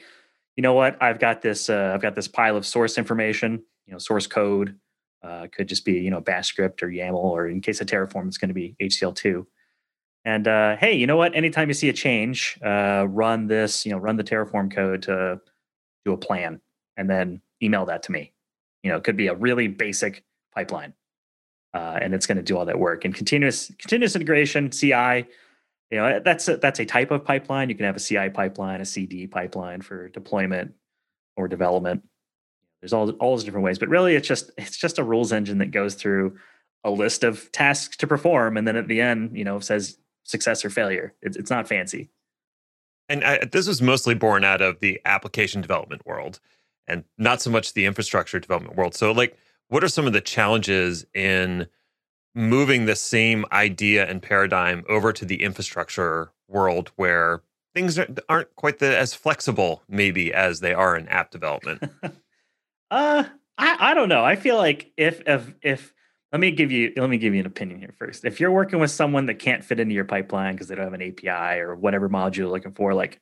[0.56, 1.00] you know what?
[1.02, 4.78] I've got this uh, I've got this pile of source information, you know, source code.
[5.22, 8.26] Uh, could just be you know Bash script or YAML, or in case of Terraform,
[8.26, 9.46] it's going to be HCL2.
[10.24, 11.34] And uh, hey, you know what?
[11.34, 15.40] Anytime you see a change, uh, run this, you know, run the Terraform code to
[16.04, 16.60] do a plan,
[16.96, 18.32] and then email that to me.
[18.82, 20.94] You know, it could be a really basic pipeline,
[21.74, 23.04] uh, and it's going to do all that work.
[23.04, 25.26] And continuous continuous integration (CI),
[25.90, 27.68] you know, that's a, that's a type of pipeline.
[27.68, 30.72] You can have a CI pipeline, a CD pipeline for deployment
[31.36, 32.02] or development.
[32.80, 35.58] There's all all those different ways, but really, it's just it's just a rules engine
[35.58, 36.38] that goes through
[36.82, 40.64] a list of tasks to perform, and then at the end, you know, says success
[40.64, 41.14] or failure.
[41.22, 42.10] It's, it's not fancy.
[43.08, 46.40] And I, this was mostly born out of the application development world
[46.86, 48.94] and not so much the infrastructure development world.
[48.94, 49.36] So, like,
[49.68, 51.66] what are some of the challenges in
[52.34, 57.42] moving the same idea and paradigm over to the infrastructure world where
[57.74, 61.82] things aren't quite the, as flexible, maybe, as they are in app development?
[62.90, 63.24] uh,
[63.56, 64.24] I, I don't know.
[64.24, 65.93] I feel like if if if
[66.34, 68.24] let me give you let me give you an opinion here first.
[68.24, 70.92] If you're working with someone that can't fit into your pipeline because they don't have
[70.92, 73.20] an API or whatever module you're looking for, like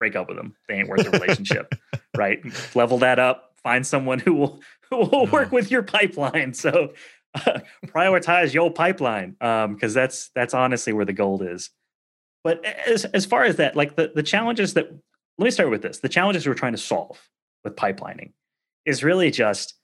[0.00, 0.56] break up with them.
[0.68, 1.72] They ain't worth the relationship,
[2.16, 2.40] right?
[2.74, 3.52] Level that up.
[3.62, 4.60] Find someone who will
[4.90, 6.54] who will work with your pipeline.
[6.54, 6.92] So
[7.36, 11.70] uh, prioritize your pipeline because um, that's that's honestly where the gold is.
[12.42, 14.90] But as as far as that, like the the challenges that
[15.38, 17.30] let me start with this: the challenges we're trying to solve
[17.62, 18.32] with pipelining
[18.84, 19.74] is really just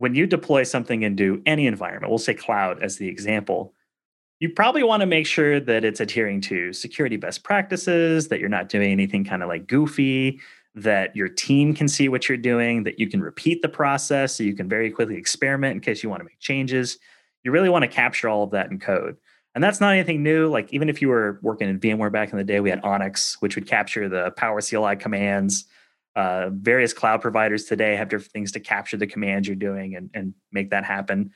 [0.00, 3.74] when you deploy something into any environment, we'll say cloud as the example,
[4.38, 8.48] you probably want to make sure that it's adhering to security best practices, that you're
[8.48, 10.40] not doing anything kind of like goofy,
[10.74, 14.42] that your team can see what you're doing, that you can repeat the process so
[14.42, 16.98] you can very quickly experiment in case you want to make changes.
[17.44, 19.18] You really want to capture all of that in code.
[19.54, 20.48] And that's not anything new.
[20.48, 23.36] Like even if you were working in VMware back in the day, we had Onyx,
[23.40, 25.66] which would capture the Power CLI commands
[26.16, 30.10] uh, various cloud providers today have different things to capture the commands you're doing and,
[30.12, 31.30] and make that happen.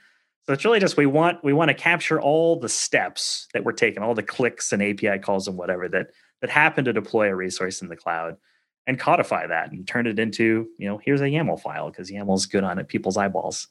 [0.46, 3.72] So it's really just we want we want to capture all the steps that we're
[3.72, 6.08] taking, all the clicks and API calls and whatever that
[6.40, 8.36] that happen to deploy a resource in the cloud,
[8.86, 12.46] and codify that and turn it into you know here's a YAML file because YAML's
[12.46, 13.68] good on it people's eyeballs,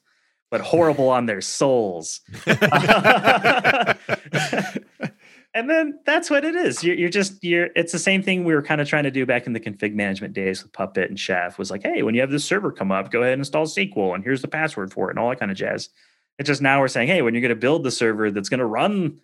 [0.50, 2.22] but horrible on their souls.
[5.54, 6.84] and then that's what it is.
[6.84, 7.70] You're, you're, just you're.
[7.76, 9.94] It's the same thing we were kind of trying to do back in the config
[9.94, 11.60] management days with Puppet and Chef.
[11.60, 14.16] Was like, hey, when you have this server come up, go ahead and install SQL,
[14.16, 15.90] and here's the password for it, and all that kind of jazz.
[16.40, 18.60] It's just now we're saying, hey, when you're going to build the server that's going
[18.60, 19.20] to run,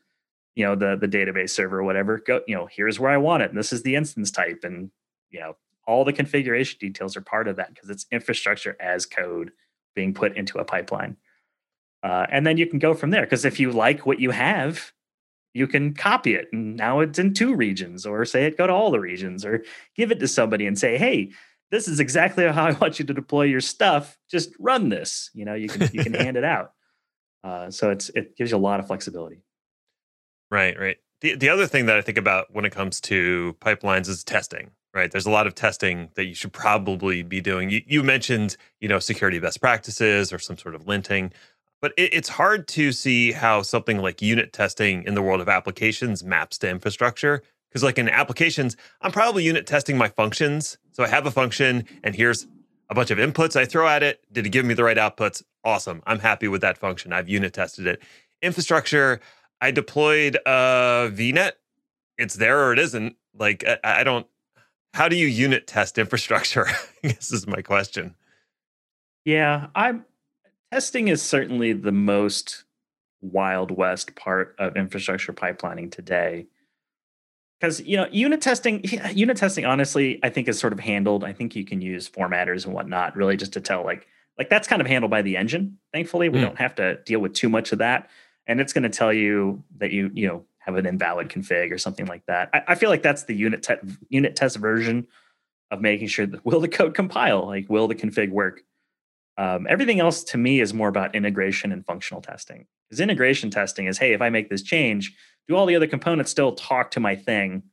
[0.55, 3.41] you know, the the database server or whatever, go, you know, here's where I want
[3.41, 4.91] it, and this is the instance type, and
[5.31, 5.55] you know,
[5.87, 9.51] all the configuration details are part of that because it's infrastructure as code
[9.95, 11.17] being put into a pipeline.
[12.03, 14.93] Uh, and then you can go from there because if you like what you have
[15.59, 16.47] you can copy it.
[16.51, 19.63] And now it's in two regions or say it go to all the regions or
[19.95, 21.31] give it to somebody and say hey
[21.71, 24.17] this is exactly how i want you to deploy your stuff.
[24.27, 25.29] Just run this.
[25.33, 26.71] You know you can you can hand it out.
[27.43, 29.43] Uh, so it's it gives you a lot of flexibility.
[30.49, 30.97] Right right.
[31.21, 34.71] The, the other thing that i think about when it comes to pipelines is testing
[34.93, 35.11] right?
[35.11, 37.69] There's a lot of testing that you should probably be doing.
[37.69, 41.31] You, you mentioned you know security best practices or some sort of linting
[41.81, 45.49] but it, it's hard to see how something like unit testing in the world of
[45.49, 47.43] applications maps to infrastructure.
[47.69, 50.77] Because, like in applications, I'm probably unit testing my functions.
[50.91, 52.47] So I have a function, and here's
[52.89, 54.21] a bunch of inputs I throw at it.
[54.31, 55.43] Did it give me the right outputs?
[55.63, 56.01] Awesome.
[56.07, 57.13] I'm happy with that function.
[57.13, 58.01] I've unit tested it.
[58.41, 59.19] Infrastructure,
[59.61, 61.51] I deployed a VNet.
[62.17, 63.15] It's there or it isn't.
[63.37, 64.25] Like, I, I don't,
[64.93, 66.65] how do you unit test infrastructure?
[67.03, 68.15] I guess is my question.
[69.25, 70.05] Yeah, I'm
[70.71, 72.63] testing is certainly the most
[73.21, 76.47] wild west part of infrastructure pipelining today.
[77.59, 81.23] Because you know unit testing unit testing honestly i think is sort of handled.
[81.23, 84.67] I think you can use formatters and whatnot really just to tell like like that's
[84.67, 86.29] kind of handled by the engine thankfully.
[86.29, 86.43] We mm.
[86.43, 88.09] don't have to deal with too much of that.
[88.47, 91.77] And it's going to tell you that you you know have an invalid config or
[91.77, 92.49] something like that.
[92.53, 93.75] I, I feel like that's the unit te-
[94.07, 95.07] unit test version
[95.71, 97.45] of making sure that will the code compile?
[97.45, 98.63] Like will the config work
[99.39, 102.67] um, everything else to me is more about integration and functional testing.
[102.89, 105.15] Because integration testing is, hey, if I make this change,
[105.47, 107.63] do all the other components still talk to my thing?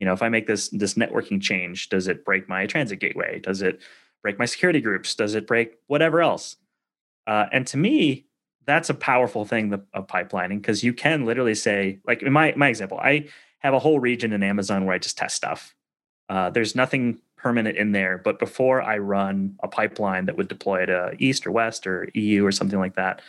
[0.00, 3.38] You know, if I make this this networking change, does it break my transit gateway?
[3.38, 3.80] Does it
[4.22, 5.14] break my security groups?
[5.14, 6.56] Does it break whatever else?
[7.28, 8.26] Uh, and to me,
[8.66, 12.68] that's a powerful thing of pipelining because you can literally say, like in my my
[12.68, 13.28] example, I
[13.60, 15.76] have a whole region in Amazon where I just test stuff.
[16.28, 18.16] Uh, there's nothing permanent in there.
[18.16, 22.44] But before I run a pipeline that would deploy to East or West or EU
[22.44, 23.20] or something like that,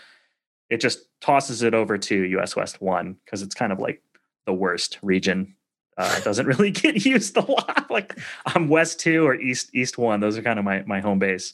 [0.69, 4.01] it just tosses it over to US West 1 because it's kind of like
[4.45, 5.55] the worst region.
[5.97, 7.91] Uh, doesn't really get used a lot.
[7.91, 10.21] like I'm West 2 or East East 1.
[10.21, 11.53] Those are kind of my, my home base.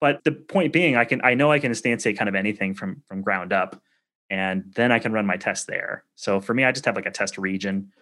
[0.00, 3.02] But the point being, I can I know I can instantiate kind of anything from
[3.08, 3.80] from ground up,
[4.30, 6.04] and then I can run my test there.
[6.14, 7.92] So for me, I just have like a test region.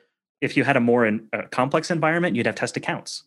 [0.40, 3.23] If you had a more in, a complex environment, you'd have test accounts,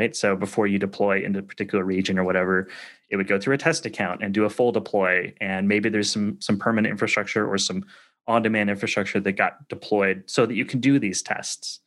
[0.00, 0.16] right?
[0.16, 2.68] So before you deploy into a particular region or whatever,
[3.10, 5.34] it would go through a test account and do a full deploy.
[5.42, 7.84] And maybe there's some some permanent infrastructure or some
[8.26, 11.80] on-demand infrastructure that got deployed so that you can do these tests.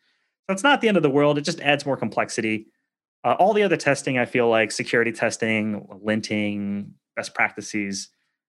[0.45, 1.37] So it's not the end of the world.
[1.39, 2.67] It just adds more complexity.
[3.23, 8.09] Uh, all the other testing, I feel like security testing, linting, best practices,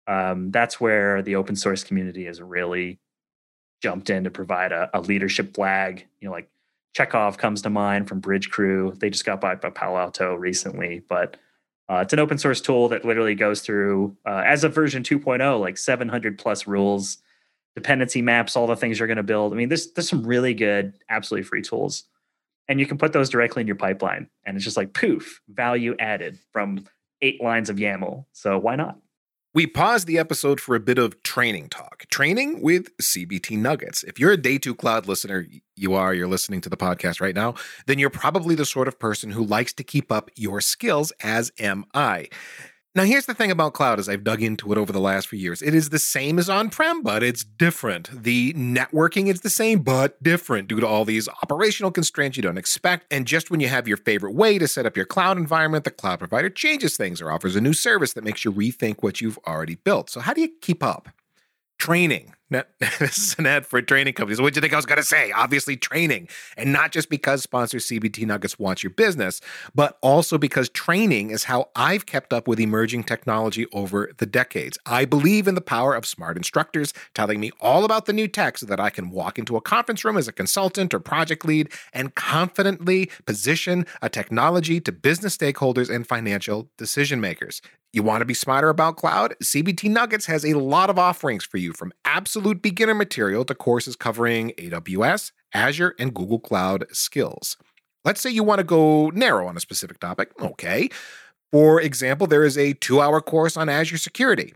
[0.08, 3.00] um, that's where the open source community has really
[3.82, 6.06] jumped in to provide a, a, leadership flag.
[6.20, 6.50] You know, like
[6.96, 9.00] Checkov comes to mind from Bridgecrew.
[9.00, 11.38] They just got bought by Palo Alto recently, but
[11.90, 15.60] uh, it's an open source tool that literally goes through uh, as of version 2.0,
[15.60, 17.18] like 700 plus rules,
[17.76, 19.54] dependency maps, all the things you're going to build.
[19.54, 22.06] I mean, there's there's some really good, absolutely free tools
[22.68, 25.96] and you can put those directly in your pipeline and it's just like poof value
[26.00, 26.84] added from
[27.22, 28.98] eight lines of yaml so why not
[29.56, 32.04] we paused the episode for a bit of training talk.
[32.12, 34.04] Training with CBT Nuggets.
[34.04, 37.34] If you're a Day 2 Cloud listener, you are, you're listening to the podcast right
[37.34, 37.56] now,
[37.88, 41.54] then you're probably the sort of person who likes to keep up your skills, as
[41.58, 42.28] am I.
[42.96, 45.38] Now, here's the thing about cloud as I've dug into it over the last few
[45.38, 45.62] years.
[45.62, 48.24] It is the same as on prem, but it's different.
[48.24, 52.58] The networking is the same, but different due to all these operational constraints you don't
[52.58, 53.06] expect.
[53.12, 55.92] And just when you have your favorite way to set up your cloud environment, the
[55.92, 59.40] cloud provider changes things or offers a new service that makes you rethink what you've
[59.46, 60.10] already built.
[60.10, 61.10] So, how do you keep up?
[61.78, 62.34] Training.
[63.00, 64.40] This is an ad for training companies.
[64.40, 65.32] What do you think I was going to say?
[65.32, 66.30] Obviously, training.
[66.58, 69.42] And not just because sponsor CBT Nuggets wants your business,
[69.74, 74.78] but also because training is how I've kept up with emerging technology over the decades.
[74.86, 78.58] I believe in the power of smart instructors telling me all about the new tech
[78.58, 81.70] so that I can walk into a conference room as a consultant or project lead
[81.94, 87.62] and confidently position a technology to business stakeholders and financial decision makers.
[87.96, 89.36] You want to be smarter about cloud?
[89.42, 91.94] CBT Nuggets has a lot of offerings for you from
[92.36, 97.56] absolute beginner material to courses covering AWS, Azure, and Google Cloud skills.
[98.04, 100.32] Let's say you want to go narrow on a specific topic.
[100.42, 100.90] Okay.
[101.54, 104.54] For example, there is a two hour course on Azure security.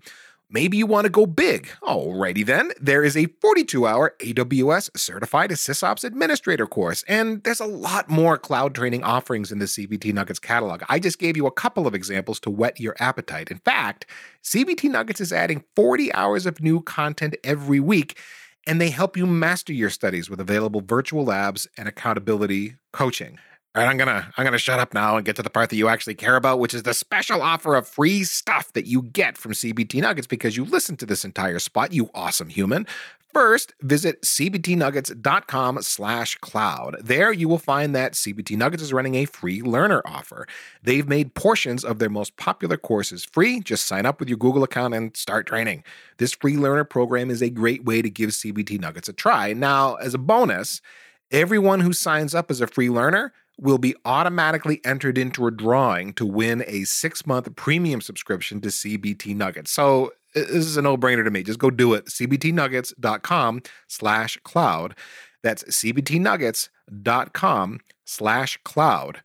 [0.51, 1.69] Maybe you want to go big.
[1.83, 7.67] Alrighty then, there is a 42 hour AWS Certified SysOps Administrator course, and there's a
[7.67, 10.81] lot more cloud training offerings in the CBT Nuggets catalog.
[10.89, 13.51] I just gave you a couple of examples to whet your appetite.
[13.51, 14.07] In fact,
[14.43, 18.17] CBT Nuggets is adding 40 hours of new content every week,
[18.65, 23.37] and they help you master your studies with available virtual labs and accountability coaching.
[23.75, 25.75] All right, I'm gonna I'm gonna shut up now and get to the part that
[25.75, 29.37] you actually care about, which is the special offer of free stuff that you get
[29.37, 32.87] from CBT Nuggets because you listened to this entire spot, you awesome human.
[33.31, 36.97] First, visit cbtnuggets.com slash cloud.
[36.99, 40.47] There you will find that CBT Nuggets is running a free learner offer.
[40.81, 43.59] They've made portions of their most popular courses free.
[43.59, 45.83] Just sign up with your Google account and start training.
[46.17, 49.53] This free learner program is a great way to give CBT Nuggets a try.
[49.53, 50.81] Now, as a bonus,
[51.29, 56.13] everyone who signs up as a free learner will be automatically entered into a drawing
[56.13, 59.71] to win a six month premium subscription to CBT Nuggets.
[59.71, 61.43] So this is a no brainer to me.
[61.43, 62.05] Just go do it.
[62.05, 64.95] CBTnuggets.com slash cloud.
[65.43, 69.21] That's CBTnuggets.com slash cloud.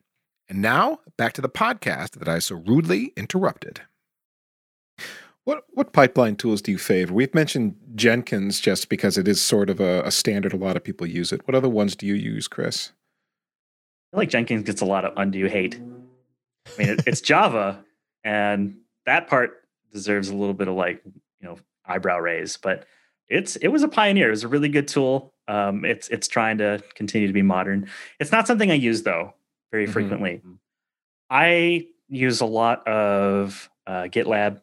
[0.47, 3.81] And now back to the podcast that I so rudely interrupted.
[5.43, 7.13] What what pipeline tools do you favor?
[7.13, 10.53] We've mentioned Jenkins just because it is sort of a, a standard.
[10.53, 11.47] A lot of people use it.
[11.47, 12.91] What other ones do you use, Chris?
[14.15, 15.75] Feel like Jenkins gets a lot of undue hate.
[15.75, 17.83] I mean, it, it's Java,
[18.23, 22.57] and that part deserves a little bit of like you know eyebrow raise.
[22.57, 22.85] But
[23.27, 24.27] it's it was a pioneer.
[24.27, 25.33] It was a really good tool.
[25.47, 27.89] Um, it's it's trying to continue to be modern.
[28.19, 29.33] It's not something I use though
[29.71, 29.93] very mm-hmm.
[29.93, 30.41] frequently.
[31.29, 34.61] I use a lot of uh, GitLab.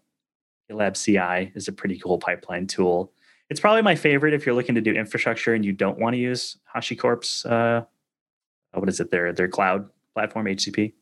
[0.71, 3.13] GitLab CI is a pretty cool pipeline tool.
[3.51, 6.19] It's probably my favorite if you're looking to do infrastructure and you don't want to
[6.19, 7.85] use HashiCorp's uh, uh,
[8.81, 9.11] what is it?
[9.11, 10.93] Their their cloud platform, HCP.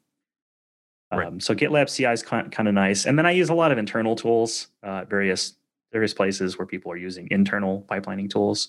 [1.13, 1.27] Right.
[1.27, 3.73] Um, so GitLab CI is kind, kind of nice, and then I use a lot
[3.73, 5.55] of internal tools, uh, various
[5.93, 8.69] various places where people are using internal pipelining tools,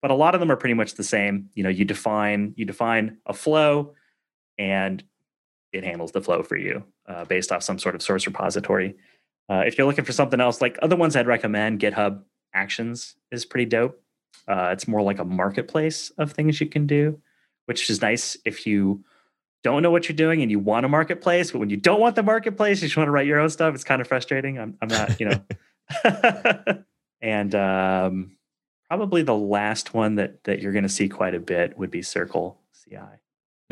[0.00, 1.50] but a lot of them are pretty much the same.
[1.54, 3.94] You know, you define you define a flow,
[4.58, 5.02] and
[5.72, 8.96] it handles the flow for you uh, based off some sort of source repository.
[9.50, 12.22] Uh, if you're looking for something else, like other ones I'd recommend, GitHub
[12.54, 14.00] Actions is pretty dope.
[14.48, 17.20] Uh, it's more like a marketplace of things you can do
[17.66, 19.04] which is nice if you
[19.62, 22.16] don't know what you're doing and you want a marketplace, but when you don't want
[22.16, 23.74] the marketplace, you just want to write your own stuff.
[23.74, 24.58] It's kind of frustrating.
[24.58, 25.42] I'm, I'm not, you know.
[27.22, 28.36] and um,
[28.88, 32.02] probably the last one that that you're going to see quite a bit would be
[32.02, 32.98] Circle CI.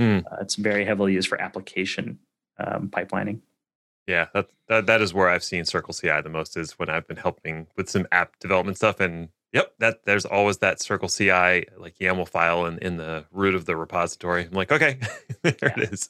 [0.01, 0.25] Mm.
[0.25, 2.19] Uh, it's very heavily used for application
[2.59, 3.41] um, pipelining.
[4.07, 7.07] Yeah, that, that that is where I've seen Circle CI the most is when I've
[7.07, 11.67] been helping with some app development stuff and Yep, that there's always that Circle CI
[11.77, 14.45] like YAML file in, in the root of the repository.
[14.45, 14.99] I'm like, okay,
[15.43, 15.75] there yeah.
[15.77, 16.09] it is.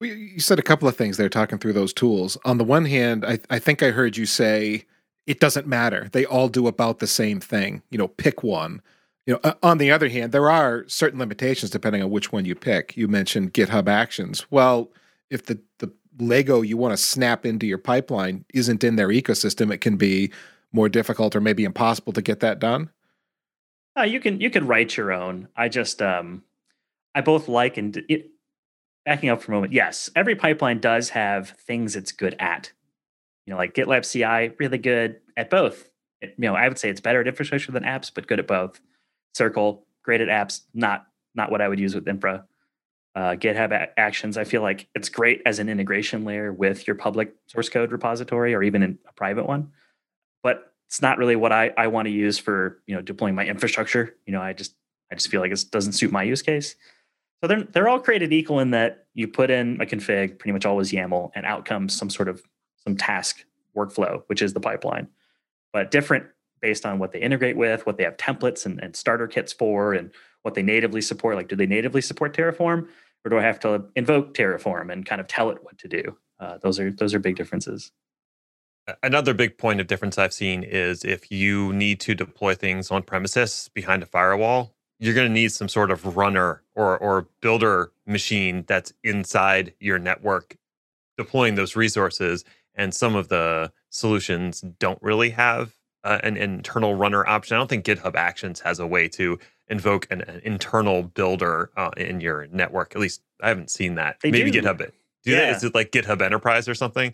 [0.00, 2.36] You said a couple of things there talking through those tools.
[2.44, 4.84] On the one hand, I, I think I heard you say
[5.26, 6.08] it doesn't matter.
[6.12, 7.82] They all do about the same thing.
[7.90, 8.80] You know, pick one.
[9.26, 12.44] You know, uh, on the other hand, there are certain limitations depending on which one
[12.44, 12.96] you pick.
[12.96, 14.46] You mentioned GitHub Actions.
[14.50, 14.90] Well,
[15.30, 19.72] if the the Lego you want to snap into your pipeline isn't in their ecosystem,
[19.72, 20.30] it can be
[20.72, 22.90] more difficult or maybe impossible to get that done?
[23.98, 25.48] Uh, you can you can write your own.
[25.56, 26.44] I just um,
[27.14, 28.30] I both like and it,
[29.04, 29.72] backing up for a moment.
[29.72, 32.72] Yes, every pipeline does have things it's good at.
[33.46, 35.90] You know, like GitLab CI, really good at both.
[36.20, 38.46] It, you know, I would say it's better at infrastructure than apps, but good at
[38.46, 38.80] both.
[39.34, 42.44] Circle, great at apps, not not what I would use with infra.
[43.14, 46.94] Uh, GitHub a- Actions, I feel like it's great as an integration layer with your
[46.94, 49.72] public source code repository or even in a private one
[50.42, 53.46] but it's not really what I, I want to use for you know deploying my
[53.46, 54.16] infrastructure.
[54.26, 54.74] You know, I just
[55.12, 56.76] I just feel like it doesn't suit my use case.
[57.40, 60.66] So they're they're all created equal in that you put in a config, pretty much
[60.66, 62.42] always YAML, and out comes some sort of
[62.78, 63.44] some task
[63.76, 65.08] workflow, which is the pipeline,
[65.72, 66.26] but different
[66.60, 69.92] based on what they integrate with, what they have templates and, and starter kits for,
[69.92, 70.10] and
[70.42, 71.36] what they natively support.
[71.36, 72.88] Like, do they natively support Terraform,
[73.24, 76.16] or do I have to invoke Terraform and kind of tell it what to do?
[76.40, 77.92] Uh, those are those are big differences
[79.02, 83.02] another big point of difference I've seen is if you need to deploy things on
[83.02, 87.92] premises behind a firewall, you're going to need some sort of runner or or builder
[88.06, 90.56] machine that's inside your network
[91.16, 95.74] deploying those resources and some of the solutions don't really have
[96.04, 97.56] uh, an internal runner option.
[97.56, 101.90] I don't think GitHub Actions has a way to invoke an, an internal builder uh,
[101.96, 102.94] in your network.
[102.94, 104.18] At least I haven't seen that.
[104.22, 104.62] They Maybe do.
[104.62, 104.94] GitHub it.
[105.24, 105.54] Do yeah.
[105.54, 107.12] Is it like GitHub Enterprise or something?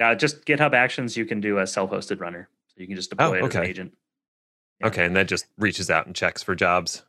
[0.00, 3.40] Uh, just GitHub Actions, you can do a self-hosted runner, so you can just deploy
[3.40, 3.94] oh, it as an agent.
[4.80, 4.86] Yeah.
[4.86, 7.02] Okay, and that just reaches out and checks for jobs.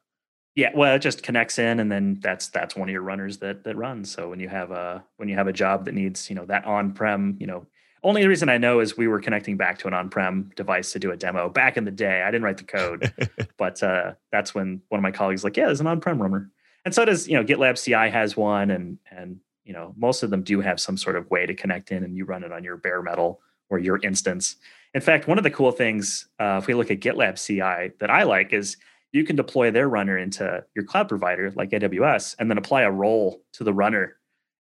[0.55, 3.63] Yeah, well, it just connects in, and then that's that's one of your runners that
[3.63, 4.11] that runs.
[4.11, 6.65] So when you have a when you have a job that needs you know that
[6.65, 7.65] on-prem, you know,
[8.03, 11.11] only reason I know is we were connecting back to an on-prem device to do
[11.11, 12.21] a demo back in the day.
[12.23, 13.13] I didn't write the code,
[13.57, 16.51] but uh, that's when one of my colleagues like, yeah, there's an on-prem runner,
[16.83, 19.39] and so does you know GitLab CI has one, and and
[19.71, 22.17] you know most of them do have some sort of way to connect in and
[22.17, 24.57] you run it on your bare metal or your instance.
[24.93, 28.09] In fact one of the cool things uh, if we look at gitlab ci that
[28.09, 28.75] i like is
[29.13, 32.91] you can deploy their runner into your cloud provider like aws and then apply a
[32.91, 34.17] role to the runner.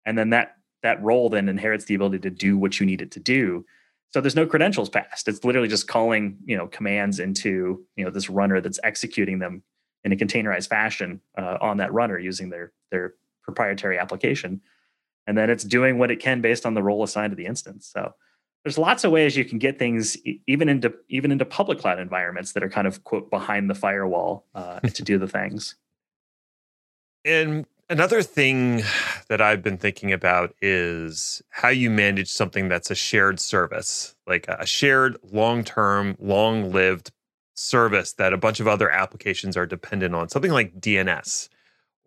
[0.06, 3.10] And then that that role then inherits the ability to do what you need it
[3.12, 3.66] to do.
[4.12, 5.28] So there's no credentials passed.
[5.28, 9.64] It's literally just calling you know commands into you know this runner that's executing them
[10.04, 14.62] in a containerized fashion uh, on that runner using their their proprietary application
[15.30, 17.88] and then it's doing what it can based on the role assigned to the instance.
[17.94, 18.16] So
[18.64, 20.18] there's lots of ways you can get things
[20.48, 24.48] even into even into public cloud environments that are kind of quote behind the firewall
[24.56, 25.76] uh, to do the things.
[27.24, 28.82] And another thing
[29.28, 34.48] that I've been thinking about is how you manage something that's a shared service, like
[34.48, 37.12] a shared long-term, long-lived
[37.54, 41.50] service that a bunch of other applications are dependent on, something like DNS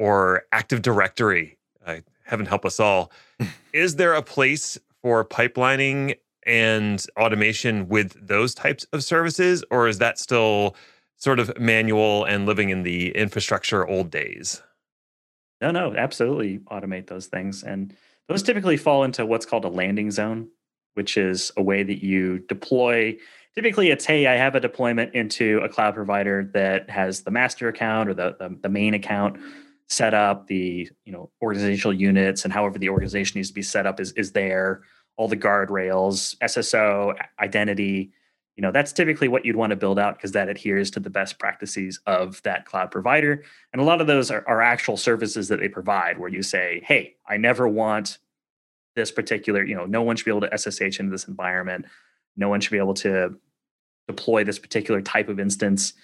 [0.01, 1.59] or Active Directory.
[1.87, 2.03] I
[2.33, 3.13] heaven help us all.
[3.75, 6.17] is there a place for pipelining
[6.47, 10.75] and automation with those types of services, or is that still
[11.19, 14.63] sort of manual and living in the infrastructure old days?
[15.61, 17.63] No, no, absolutely automate those things.
[17.63, 17.95] And
[18.29, 20.49] those typically fall into what's called a landing zone,
[20.95, 23.17] which is a way that you deploy.
[23.55, 27.69] Typically, it's hey, I have a deployment into a cloud provider that has the master
[27.69, 29.37] account or the, the, the main account
[29.93, 33.87] set up, the you know organizational units, and however the organization needs to be set
[33.87, 34.83] up is is there.
[35.17, 38.11] All the guardrails, SSO, identity.
[38.57, 41.11] You know that's typically what you'd want to build out because that adheres to the
[41.11, 43.45] best practices of that cloud provider.
[43.73, 46.83] And a lot of those are, are actual services that they provide, where you say,
[46.85, 48.19] "Hey, I never want
[48.97, 49.65] this particular.
[49.65, 51.87] You know, no one should be able to SSH into this environment.
[52.37, 53.35] No one should be able to
[54.07, 55.95] deploy this particular type of instance."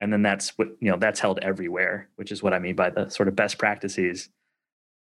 [0.00, 2.90] And then that's what you know that's held everywhere which is what i mean by
[2.90, 4.28] the sort of best practices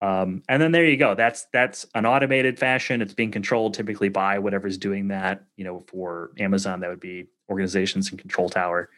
[0.02, 4.10] um, and then there you go that's that's an automated fashion it's being controlled typically
[4.10, 8.90] by whatever's doing that you know for amazon that would be organizations and control tower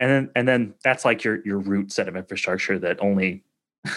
[0.00, 3.44] and then and then that's like your your root set of infrastructure that only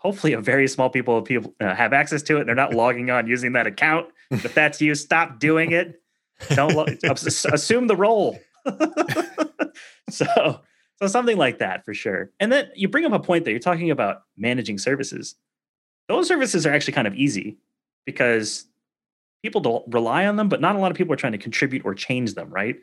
[0.00, 2.44] hopefully a very small people of people uh, have access to it.
[2.44, 4.08] They're not logging on using that account.
[4.30, 6.00] If that's you, stop doing it.
[6.50, 8.38] Don't lo- assume the role.
[10.10, 10.26] so,
[10.96, 12.30] so something like that for sure.
[12.40, 15.34] And then you bring up a point that you're talking about managing services.
[16.08, 17.56] Those services are actually kind of easy
[18.04, 18.66] because
[19.42, 21.84] people don't rely on them, but not a lot of people are trying to contribute
[21.84, 22.76] or change them, right?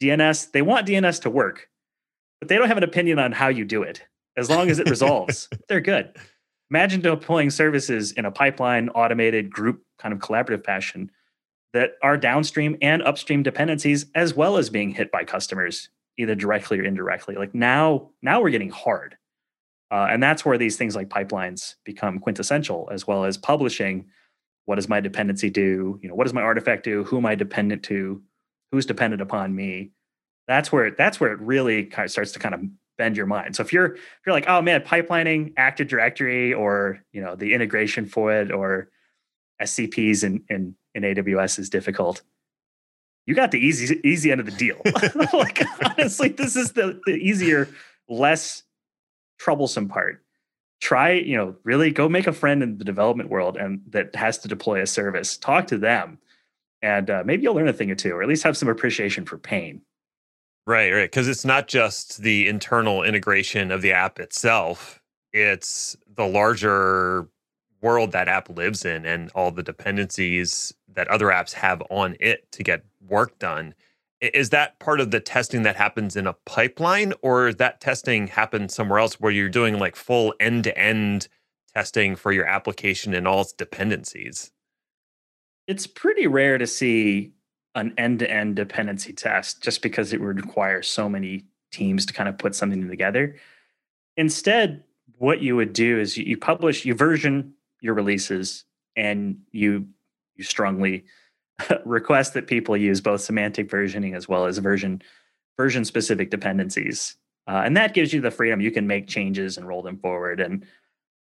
[0.00, 1.68] DNS, they want DNS to work,
[2.40, 4.02] but they don't have an opinion on how you do it.
[4.36, 6.14] As long as it resolves, they're good.
[6.70, 11.10] Imagine deploying services in a pipeline, automated, group kind of collaborative fashion
[11.72, 16.80] that are downstream and upstream dependencies, as well as being hit by customers, either directly
[16.80, 17.34] or indirectly.
[17.34, 19.16] Like now, now we're getting hard.
[19.90, 24.06] Uh, and that's where these things like pipelines become quintessential, as well as publishing.
[24.64, 26.00] What does my dependency do?
[26.02, 27.04] You know, what does my artifact do?
[27.04, 28.22] Who am I dependent to?
[28.72, 29.92] Who's dependent upon me?
[30.48, 32.62] That's where it, that's where it really kind of starts to kind of
[32.98, 33.54] bend your mind.
[33.54, 37.54] So if you're if you're like, oh man, pipelining Active Directory or you know the
[37.54, 38.90] integration for it or
[39.62, 42.22] SCPs in in, in AWS is difficult,
[43.26, 44.80] you got the easy easy end of the deal.
[45.38, 47.68] like honestly, this is the the easier,
[48.08, 48.62] less
[49.38, 50.22] troublesome part.
[50.80, 54.38] Try, you know, really go make a friend in the development world and that has
[54.38, 55.36] to deploy a service.
[55.36, 56.18] Talk to them,
[56.82, 59.24] and uh, maybe you'll learn a thing or two, or at least have some appreciation
[59.24, 59.82] for pain.
[60.66, 61.10] Right, right.
[61.10, 65.00] Because it's not just the internal integration of the app itself,
[65.32, 67.28] it's the larger
[67.86, 72.50] world that app lives in and all the dependencies that other apps have on it
[72.50, 73.74] to get work done.
[74.20, 78.74] Is that part of the testing that happens in a pipeline, or that testing happens
[78.74, 81.28] somewhere else where you're doing like full end to end
[81.74, 84.50] testing for your application and all its dependencies?
[85.68, 87.32] It's pretty rare to see
[87.74, 92.38] an end-to-end dependency test just because it would require so many teams to kind of
[92.38, 93.36] put something together.
[94.16, 94.82] Instead,
[95.18, 98.64] what you would do is you, publish, you version your releases,
[98.96, 99.88] and you
[100.36, 101.04] you strongly
[101.84, 105.02] request that people use both semantic versioning as well as version
[105.56, 107.16] version specific dependencies,
[107.46, 108.60] uh, and that gives you the freedom.
[108.60, 110.40] You can make changes and roll them forward.
[110.40, 110.66] And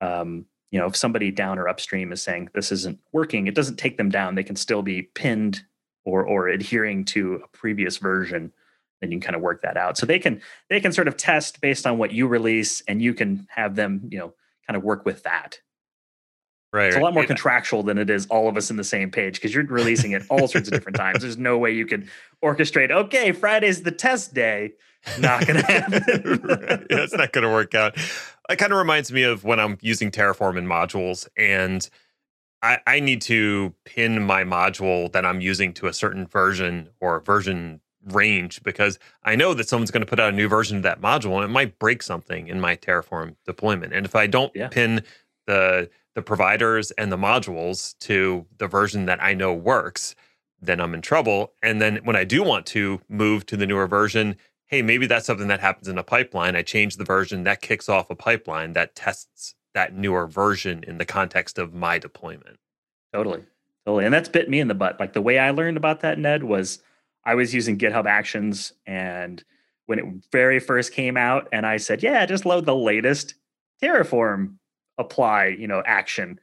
[0.00, 3.76] um, you know, if somebody down or upstream is saying this isn't working, it doesn't
[3.76, 4.34] take them down.
[4.34, 5.62] They can still be pinned
[6.04, 8.52] or or adhering to a previous version
[9.00, 10.40] then you can kind of work that out so they can
[10.70, 14.08] they can sort of test based on what you release and you can have them
[14.10, 14.32] you know
[14.66, 15.58] kind of work with that
[16.72, 19.10] right it's a lot more contractual than it is all of us in the same
[19.10, 22.08] page because you're releasing it all sorts of different times there's no way you could
[22.42, 24.72] orchestrate okay friday's the test day
[25.18, 26.02] not gonna happen
[26.42, 26.86] right.
[26.88, 27.96] that's not gonna work out
[28.50, 31.88] it kind of reminds me of when i'm using terraform in modules and
[32.62, 37.20] I, I need to pin my module that I'm using to a certain version or
[37.20, 40.82] version range because I know that someone's going to put out a new version of
[40.84, 43.92] that module and it might break something in my Terraform deployment.
[43.92, 44.68] And if I don't yeah.
[44.68, 45.02] pin
[45.46, 50.14] the the providers and the modules to the version that I know works,
[50.60, 51.52] then I'm in trouble.
[51.62, 54.36] And then when I do want to move to the newer version,
[54.66, 56.56] hey, maybe that's something that happens in a pipeline.
[56.56, 60.98] I change the version that kicks off a pipeline that tests that newer version in
[60.98, 62.58] the context of my deployment.
[63.12, 63.42] Totally.
[63.86, 64.04] Totally.
[64.04, 65.00] And that's bit me in the butt.
[65.00, 66.78] Like the way I learned about that, Ned, was
[67.24, 69.42] I was using GitHub Actions and
[69.86, 73.34] when it very first came out, and I said, Yeah, just load the latest
[73.82, 74.54] Terraform
[74.98, 76.38] apply, you know, action.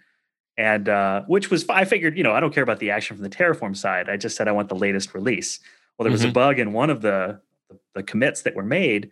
[0.57, 3.23] And uh, which was I figured, you know, I don't care about the action from
[3.23, 4.09] the Terraform side.
[4.09, 5.59] I just said I want the latest release.
[5.97, 6.31] Well, there was mm-hmm.
[6.31, 7.39] a bug in one of the,
[7.69, 9.09] the the commits that were made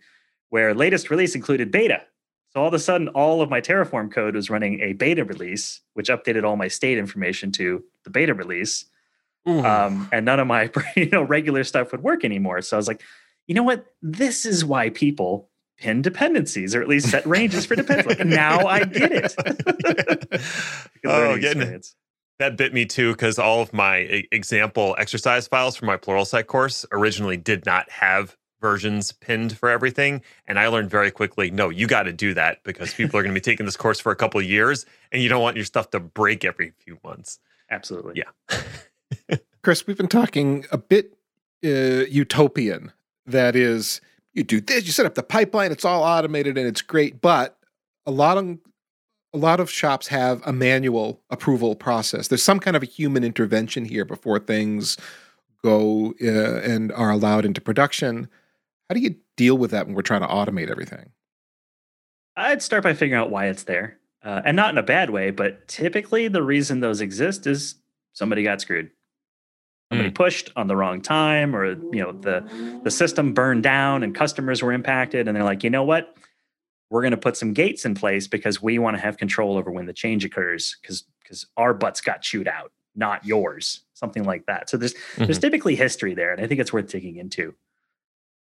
[0.50, 2.02] where latest release included beta.
[2.50, 5.80] So all of a sudden, all of my Terraform code was running a beta release,
[5.94, 8.86] which updated all my state information to the beta release.
[9.46, 12.60] Um, and none of my you know regular stuff would work anymore.
[12.62, 13.02] So I was like,
[13.46, 13.86] you know what?
[14.02, 15.47] This is why people
[15.78, 18.18] pin dependencies, or at least set ranges for dependencies.
[18.18, 19.34] Like, now I get it.
[21.04, 21.80] oh, getting
[22.38, 23.96] that bit me too because all of my
[24.30, 30.22] example exercise files for my Pluralsight course originally did not have versions pinned for everything.
[30.46, 33.34] And I learned very quickly no, you got to do that because people are going
[33.34, 35.64] to be taking this course for a couple of years and you don't want your
[35.64, 37.38] stuff to break every few months.
[37.70, 38.14] Absolutely.
[38.16, 39.36] Yeah.
[39.62, 41.16] Chris, we've been talking a bit
[41.64, 42.92] uh, utopian.
[43.26, 44.00] That is,
[44.34, 47.20] you do this, you set up the pipeline, it's all automated and it's great.
[47.20, 47.58] But
[48.06, 48.58] a lot of
[49.34, 52.28] a lot of shops have a manual approval process.
[52.28, 54.96] There's some kind of a human intervention here before things
[55.62, 58.28] go uh, and are allowed into production.
[58.88, 61.10] How do you deal with that when we're trying to automate everything?
[62.36, 65.30] I'd start by figuring out why it's there, uh, and not in a bad way.
[65.30, 67.74] But typically, the reason those exist is
[68.12, 68.90] somebody got screwed.
[69.90, 70.14] Somebody mm.
[70.14, 74.62] pushed on the wrong time, or you know the the system burned down and customers
[74.62, 76.14] were impacted, and they're like, you know what?
[76.90, 79.70] we're going to put some gates in place because we want to have control over
[79.70, 84.46] when the change occurs because because our butts got chewed out, not yours, something like
[84.46, 84.70] that.
[84.70, 85.24] So there's mm-hmm.
[85.24, 87.54] there's typically history there, and I think it's worth digging into.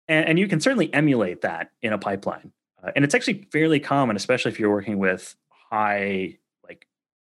[0.08, 2.52] And, and you can certainly emulate that in a pipeline,
[2.82, 6.86] uh, and it's actually fairly common, especially if you're working with high like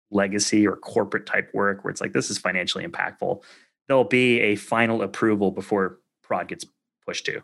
[0.09, 3.43] legacy or corporate type work where it's like this is financially impactful.
[3.87, 6.65] There'll be a final approval before prod gets
[7.05, 7.41] pushed to,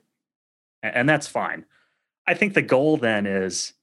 [0.82, 1.66] and, that's fine.
[2.28, 3.74] I think the goal then is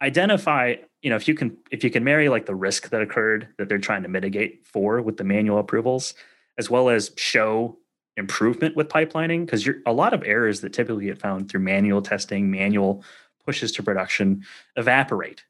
[0.00, 3.48] identify you know if you can if you can marry like the risk that occurred
[3.58, 6.14] that they're trying to mitigate for with the manual approvals
[6.56, 7.76] as well as show
[8.16, 12.02] improvement with pipelining because you're a lot of errors that typically get found through manual
[12.02, 13.02] testing manual
[13.44, 14.44] pushes to production
[14.76, 15.44] evaporate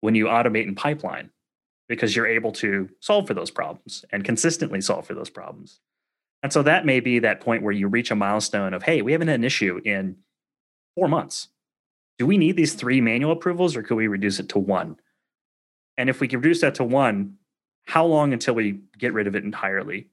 [0.00, 1.30] when you automate and pipeline
[1.92, 5.80] because you're able to solve for those problems and consistently solve for those problems
[6.42, 9.12] and so that may be that point where you reach a milestone of hey we
[9.12, 10.16] haven't had an issue in
[10.94, 11.48] four months
[12.22, 14.96] do we need these three manual approvals or could we reduce it to one?
[15.96, 17.34] And if we can reduce that to one,
[17.86, 20.06] how long until we get rid of it entirely?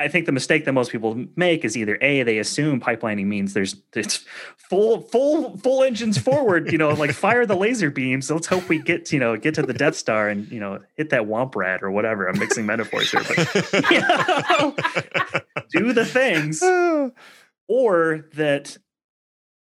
[0.00, 3.52] I think the mistake that most people make is either a they assume pipelining means
[3.52, 4.24] there's it's
[4.56, 8.30] full full full engines forward, you know, like fire the laser beams.
[8.30, 11.10] Let's hope we get you know get to the Death Star and you know hit
[11.10, 12.28] that womp rat or whatever.
[12.28, 14.74] I'm mixing metaphors here, but you know,
[15.70, 16.62] do the things,
[17.66, 18.78] or that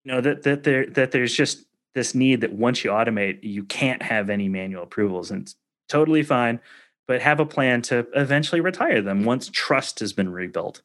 [0.04, 3.64] you know that that there that there's just this need that once you automate, you
[3.64, 5.56] can't have any manual approvals, and it's
[5.88, 6.60] totally fine.
[7.08, 9.26] But have a plan to eventually retire them mm.
[9.26, 10.82] once trust has been rebuilt.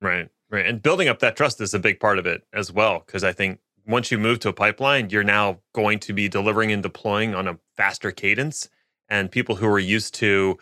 [0.00, 3.02] Right, right, and building up that trust is a big part of it as well.
[3.04, 6.72] Because I think once you move to a pipeline, you're now going to be delivering
[6.72, 8.68] and deploying on a faster cadence,
[9.08, 10.58] and people who are used to,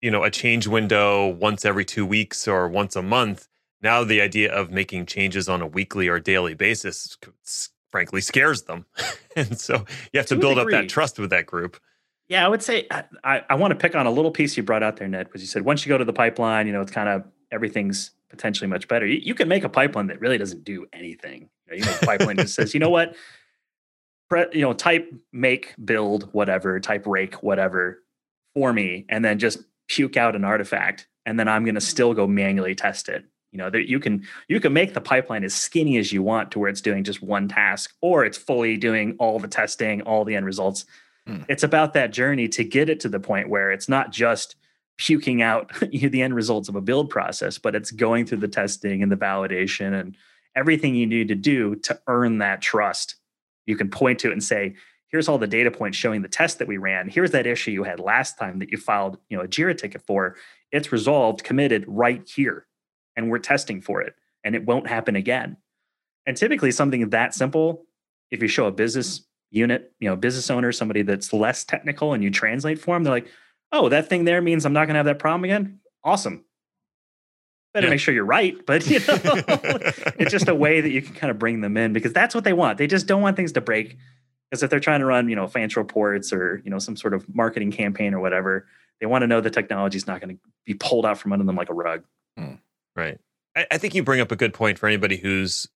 [0.00, 3.48] you know, a change window once every two weeks or once a month
[3.82, 7.16] now the idea of making changes on a weekly or daily basis
[7.90, 8.86] frankly scares them
[9.36, 11.78] and so you have to, to build up that trust with that group
[12.28, 14.62] yeah i would say uh, i, I want to pick on a little piece you
[14.62, 16.80] brought out there ned because you said once you go to the pipeline you know
[16.80, 19.06] it's kind of everything's potentially much better.
[19.06, 21.48] You, you, can make a pipeline that really doesn't do anything.
[21.66, 23.14] You, know, you make a pipeline that says you know what?
[24.28, 28.02] Pre- you know type make build whatever type rake whatever
[28.54, 32.12] for me and then just puke out an artifact and then i'm going to still
[32.12, 33.24] go manually test it.
[33.52, 36.50] You know that you can you can make the pipeline as skinny as you want
[36.50, 40.26] to where it's doing just one task or it's fully doing all the testing all
[40.26, 40.84] the end results
[41.28, 41.44] mm.
[41.48, 44.56] it's about that journey to get it to the point where it's not just
[44.96, 49.02] puking out the end results of a build process but it's going through the testing
[49.02, 50.16] and the validation and
[50.56, 53.16] everything you need to do to earn that trust
[53.66, 54.74] you can point to it and say
[55.08, 57.84] here's all the data points showing the test that we ran here's that issue you
[57.84, 60.36] had last time that you filed you know a jira ticket for
[60.72, 62.66] it's resolved committed right here
[63.18, 64.14] and we're testing for it
[64.44, 65.56] and it won't happen again.
[66.24, 67.84] And typically something that simple,
[68.30, 72.22] if you show a business unit, you know, business owner, somebody that's less technical and
[72.22, 73.28] you translate for them, they're like,
[73.72, 75.80] oh, that thing there means I'm not going to have that problem again.
[76.04, 76.44] Awesome.
[77.74, 77.90] Better yeah.
[77.90, 79.04] make sure you're right, but you know,
[80.18, 82.44] it's just a way that you can kind of bring them in because that's what
[82.44, 82.78] they want.
[82.78, 83.98] They just don't want things to break.
[84.50, 87.12] Because if they're trying to run, you know, financial reports or you know some sort
[87.12, 88.66] of marketing campaign or whatever,
[88.98, 91.44] they want to know the technology is not going to be pulled out from under
[91.44, 92.04] them like a rug.
[92.38, 92.54] Hmm.
[92.96, 93.18] Right.
[93.54, 95.68] I, I think you bring up a good point for anybody who's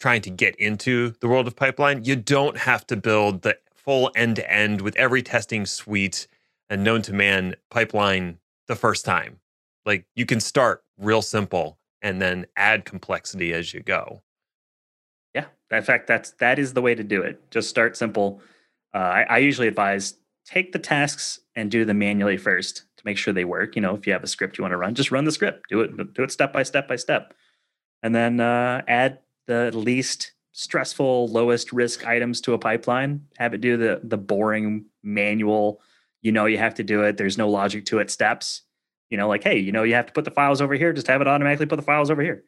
[0.00, 2.04] trying to get into the world of pipeline.
[2.04, 6.26] You don't have to build the full end to end with every testing suite
[6.68, 9.38] and known to man pipeline the first time.
[9.84, 14.22] Like you can start real simple and then add complexity as you go.
[15.34, 17.50] Yeah, in fact, that's that is the way to do it.
[17.50, 18.40] Just start simple.
[18.94, 23.16] Uh, I, I usually advise take the tasks and do them manually first to make
[23.16, 23.76] sure they work.
[23.76, 25.66] You know, if you have a script you want to run, just run the script.
[25.68, 26.14] Do it.
[26.14, 27.34] Do it step by step by step,
[28.02, 29.18] and then uh, add
[29.50, 33.26] the least stressful, lowest risk items to a pipeline.
[33.36, 35.80] Have it do the the boring manual.
[36.22, 37.16] You know, you have to do it.
[37.16, 38.10] There's no logic to it.
[38.10, 38.62] Steps.
[39.10, 40.92] You know, like hey, you know, you have to put the files over here.
[40.92, 42.44] Just have it automatically put the files over here,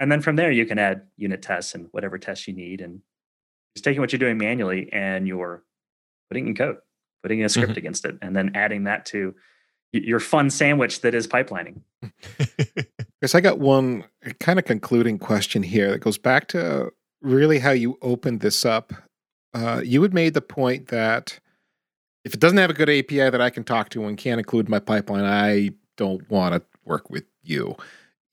[0.00, 3.02] and then from there you can add unit tests and whatever tests you need, and
[3.76, 5.64] just taking what you're doing manually and you're
[6.30, 6.78] putting in code,
[7.22, 7.78] putting a script mm-hmm.
[7.78, 9.34] against it, and then adding that to
[9.92, 11.80] your fun sandwich that is pipelining.
[13.20, 14.04] Because I got one
[14.38, 18.92] kind of concluding question here that goes back to really how you opened this up.
[19.52, 21.40] Uh, you had made the point that
[22.24, 24.68] if it doesn't have a good API that I can talk to and can't include
[24.68, 27.74] my pipeline, I don't want to work with you.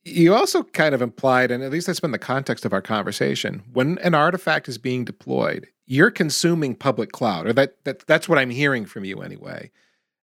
[0.04, 3.64] You also kind of implied, and at least that's been the context of our conversation,
[3.74, 8.38] when an artifact is being deployed, you're consuming public cloud, or that, that that's what
[8.38, 9.72] I'm hearing from you anyway.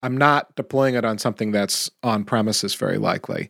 [0.03, 3.49] I'm not deploying it on something that's on premises, very likely.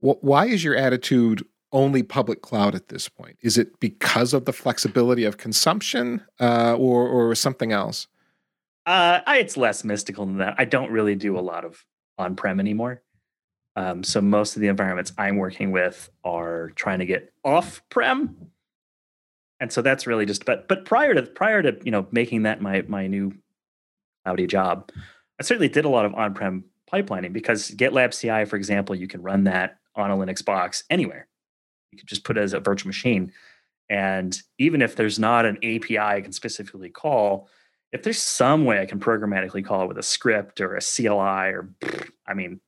[0.00, 3.36] Why is your attitude only public cloud at this point?
[3.40, 8.08] Is it because of the flexibility of consumption uh, or, or something else?
[8.84, 10.56] Uh, I, it's less mystical than that.
[10.58, 11.84] I don't really do a lot of
[12.18, 13.02] on prem anymore.
[13.76, 18.36] Um, so most of the environments I'm working with are trying to get off prem,
[19.60, 20.44] and so that's really just.
[20.44, 23.32] But but prior to prior to you know making that my my new
[24.24, 24.90] cloudy job,
[25.42, 29.08] I certainly did a lot of on prem pipelining because GitLab CI, for example, you
[29.08, 31.26] can run that on a Linux box anywhere.
[31.90, 33.32] You could just put it as a virtual machine,
[33.90, 37.48] and even if there's not an API I can specifically call,
[37.90, 41.50] if there's some way I can programmatically call it with a script or a CLI
[41.50, 41.70] or
[42.28, 42.60] I mean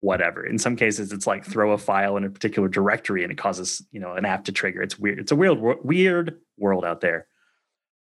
[0.00, 0.46] whatever.
[0.46, 3.86] In some cases it's like throw a file in a particular directory and it causes,
[3.92, 4.80] you know, an app to trigger.
[4.80, 5.18] It's weird.
[5.18, 7.26] It's a weird weird world out there.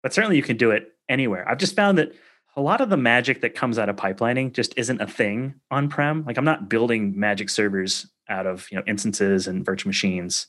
[0.03, 1.49] But certainly you can do it anywhere.
[1.49, 2.15] I've just found that
[2.57, 6.25] a lot of the magic that comes out of pipelining just isn't a thing on-prem.
[6.25, 10.49] Like I'm not building magic servers out of, you know, instances and virtual machines.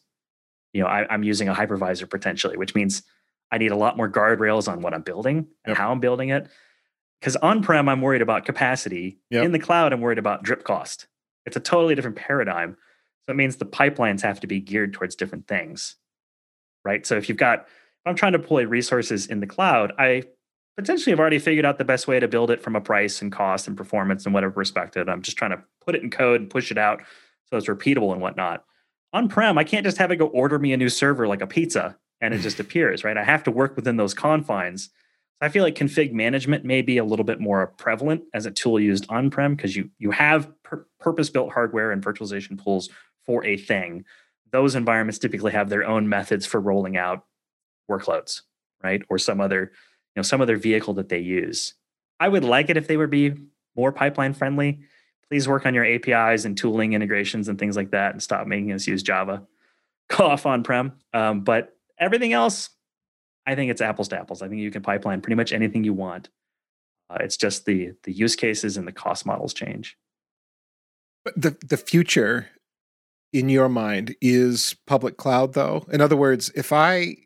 [0.74, 3.04] You know, I, I'm using a hypervisor potentially, which means
[3.52, 5.78] I need a lot more guardrails on what I'm building and yep.
[5.78, 6.47] how I'm building it.
[7.20, 9.20] Because on prem, I'm worried about capacity.
[9.30, 9.45] Yep.
[9.45, 11.08] In the cloud, I'm worried about drip cost.
[11.45, 12.78] It's a totally different paradigm.
[13.26, 15.95] So it means the pipelines have to be geared towards different things,
[16.86, 17.06] right?
[17.06, 20.24] So if you've got, if I'm trying to deploy resources in the cloud, I
[20.80, 23.32] potentially have already figured out the best way to build it from a price and
[23.32, 25.09] cost and performance and whatever perspective.
[25.09, 27.01] I'm just trying to put it in code and push it out
[27.49, 28.63] so it's repeatable and whatnot.
[29.11, 31.47] On prem, I can't just have it go order me a new server like a
[31.47, 33.17] pizza and it just appears, right?
[33.17, 34.86] I have to work within those confines.
[34.86, 38.51] So I feel like config management may be a little bit more prevalent as a
[38.51, 42.89] tool used on-prem because you you have pur- purpose-built hardware and virtualization pools
[43.25, 44.05] for a thing.
[44.51, 47.25] Those environments typically have their own methods for rolling out
[47.89, 48.41] workloads,
[48.84, 49.01] right?
[49.09, 49.71] Or some other,
[50.20, 51.74] know, some other vehicle that they use.
[52.20, 53.34] I would like it if they would be
[53.76, 54.80] more pipeline friendly.
[55.30, 58.72] Please work on your APIs and tooling integrations and things like that and stop making
[58.72, 59.45] us use Java.
[60.09, 60.93] Go off on-prem.
[61.13, 62.70] Um, but Everything else,
[63.45, 64.41] I think it's apples to apples.
[64.41, 66.30] I think you can pipeline pretty much anything you want.
[67.09, 69.97] Uh, it's just the the use cases and the cost models change.
[71.26, 72.47] But the the future
[73.34, 75.86] in your mind is public cloud though.
[75.91, 77.17] In other words, if I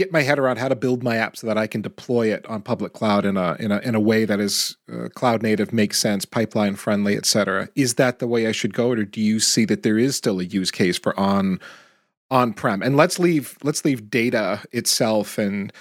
[0.00, 2.46] get my head around how to build my app so that I can deploy it
[2.46, 5.72] on public cloud in a in a in a way that is uh, cloud native,
[5.72, 7.68] makes sense, pipeline friendly, et cetera.
[7.74, 10.40] Is that the way I should go, or do you see that there is still
[10.40, 11.60] a use case for on
[12.30, 15.72] on-prem and let's leave let's leave data itself and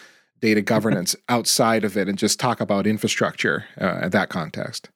[0.41, 4.89] data governance outside of it and just talk about infrastructure uh, in that context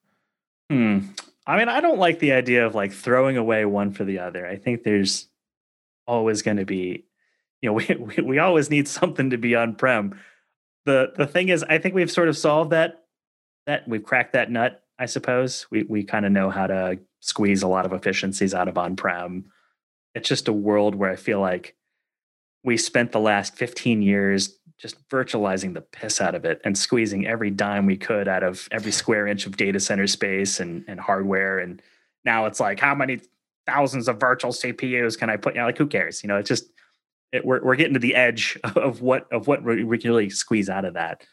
[0.71, 0.97] hmm.
[1.45, 4.47] i mean i don't like the idea of like throwing away one for the other
[4.47, 5.27] i think there's
[6.07, 7.05] always going to be
[7.63, 10.19] you know we, we, we always need something to be on-prem
[10.85, 13.05] the the thing is i think we've sort of solved that
[13.65, 17.63] that we've cracked that nut i suppose we we kind of know how to squeeze
[17.63, 19.45] a lot of efficiencies out of on-prem
[20.15, 21.75] it's just a world where I feel like
[22.63, 27.25] we spent the last 15 years just virtualizing the piss out of it and squeezing
[27.25, 30.99] every dime we could out of every square inch of data center space and, and
[30.99, 31.59] hardware.
[31.59, 31.81] And
[32.25, 33.21] now it's like, how many
[33.65, 35.55] thousands of virtual CPUs can I put?
[35.55, 36.23] You know, like who cares?
[36.23, 36.65] You know, it's just
[37.33, 40.69] it, we're we're getting to the edge of what of what we can really squeeze
[40.69, 41.25] out of that.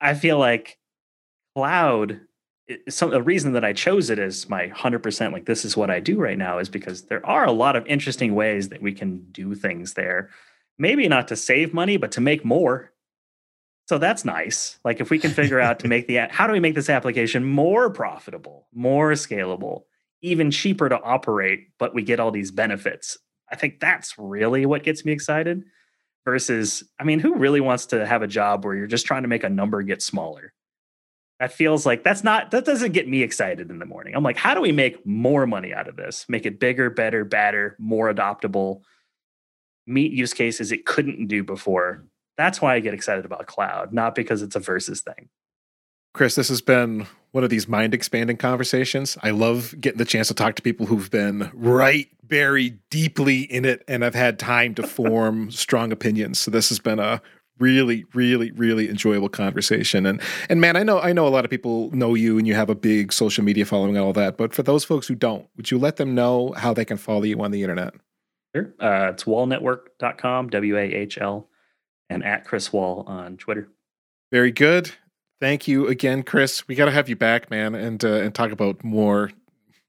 [0.00, 0.78] I feel like
[1.54, 2.20] cloud
[2.88, 6.00] some the reason that I chose it as my 100% like this is what I
[6.00, 9.26] do right now is because there are a lot of interesting ways that we can
[9.32, 10.30] do things there.
[10.78, 12.92] Maybe not to save money, but to make more.
[13.88, 14.78] So that's nice.
[14.84, 17.44] Like if we can figure out to make the how do we make this application
[17.44, 19.82] more profitable, more scalable,
[20.22, 23.18] even cheaper to operate, but we get all these benefits.
[23.52, 25.62] I think that's really what gets me excited
[26.24, 29.28] versus I mean, who really wants to have a job where you're just trying to
[29.28, 30.52] make a number get smaller?
[31.42, 34.14] that feels like that's not that doesn't get me excited in the morning.
[34.14, 36.24] I'm like, how do we make more money out of this?
[36.28, 38.82] Make it bigger, better, badder, more adoptable,
[39.84, 42.06] meet use cases it couldn't do before.
[42.36, 45.30] That's why I get excited about cloud, not because it's a versus thing.
[46.12, 49.16] Chris, this has been one of these mind expanding conversations.
[49.22, 53.64] I love getting the chance to talk to people who've been right buried deeply in
[53.64, 56.38] it and have had time to form strong opinions.
[56.38, 57.20] So this has been a
[57.58, 60.04] really really really enjoyable conversation.
[60.04, 62.54] And and man i know i know a lot of people know you and you
[62.54, 65.46] have a big social media following and all that but for those folks who don't
[65.56, 67.94] would you let them know how they can follow you on the internet?
[68.56, 68.74] Sure.
[68.80, 71.48] Uh, it's wahlnetwork.com w-a-h-l
[72.10, 73.68] and at chris wahl on twitter.
[74.32, 74.92] Very good
[75.42, 78.52] thank you again chris we got to have you back man and uh, and talk
[78.52, 79.30] about more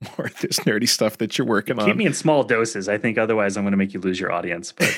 [0.18, 1.88] more of this nerdy stuff that you're working Keep on.
[1.90, 2.90] Keep me in small doses.
[2.90, 4.72] I think otherwise I'm going to make you lose your audience.
[4.72, 4.90] But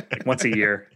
[0.12, 0.88] like once a year.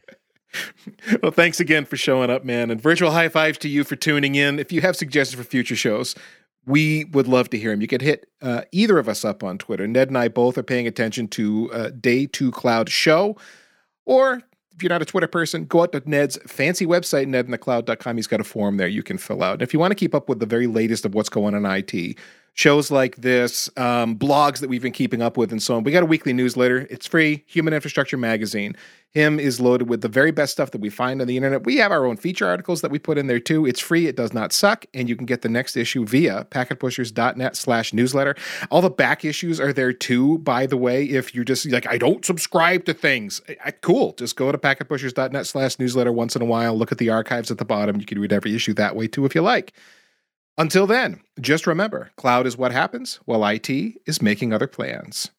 [1.20, 2.70] Well, thanks again for showing up, man.
[2.70, 4.58] And virtual high fives to you for tuning in.
[4.58, 6.14] If you have suggestions for future shows,
[6.64, 7.80] we would love to hear them.
[7.80, 9.86] You can hit uh, either of us up on Twitter.
[9.86, 13.36] Ned and I both are paying attention to uh, Day 2 Cloud Show.
[14.06, 14.42] Or
[14.74, 18.16] if you're not a Twitter person, go out to Ned's fancy website, nedinthecloud.com.
[18.16, 19.54] He's got a form there you can fill out.
[19.54, 21.64] And if you want to keep up with the very latest of what's going on
[21.64, 22.18] in IT,
[22.54, 25.82] shows like this, um, blogs that we've been keeping up with, and so on.
[25.82, 26.86] We got a weekly newsletter.
[26.88, 28.76] It's free, Human Infrastructure Magazine.
[29.10, 31.64] Him is loaded with the very best stuff that we find on the internet.
[31.64, 33.64] We have our own feature articles that we put in there too.
[33.66, 37.56] It's free, it does not suck, and you can get the next issue via packetpushers.net
[37.56, 38.34] slash newsletter.
[38.70, 41.04] All the back issues are there too, by the way.
[41.04, 44.14] If you're just like, I don't subscribe to things, I, cool.
[44.14, 47.58] Just go to packetpushers.net slash newsletter once in a while, look at the archives at
[47.58, 48.00] the bottom.
[48.00, 49.72] You can read every issue that way too if you like.
[50.56, 55.30] Until then, just remember cloud is what happens while IT is making other plans.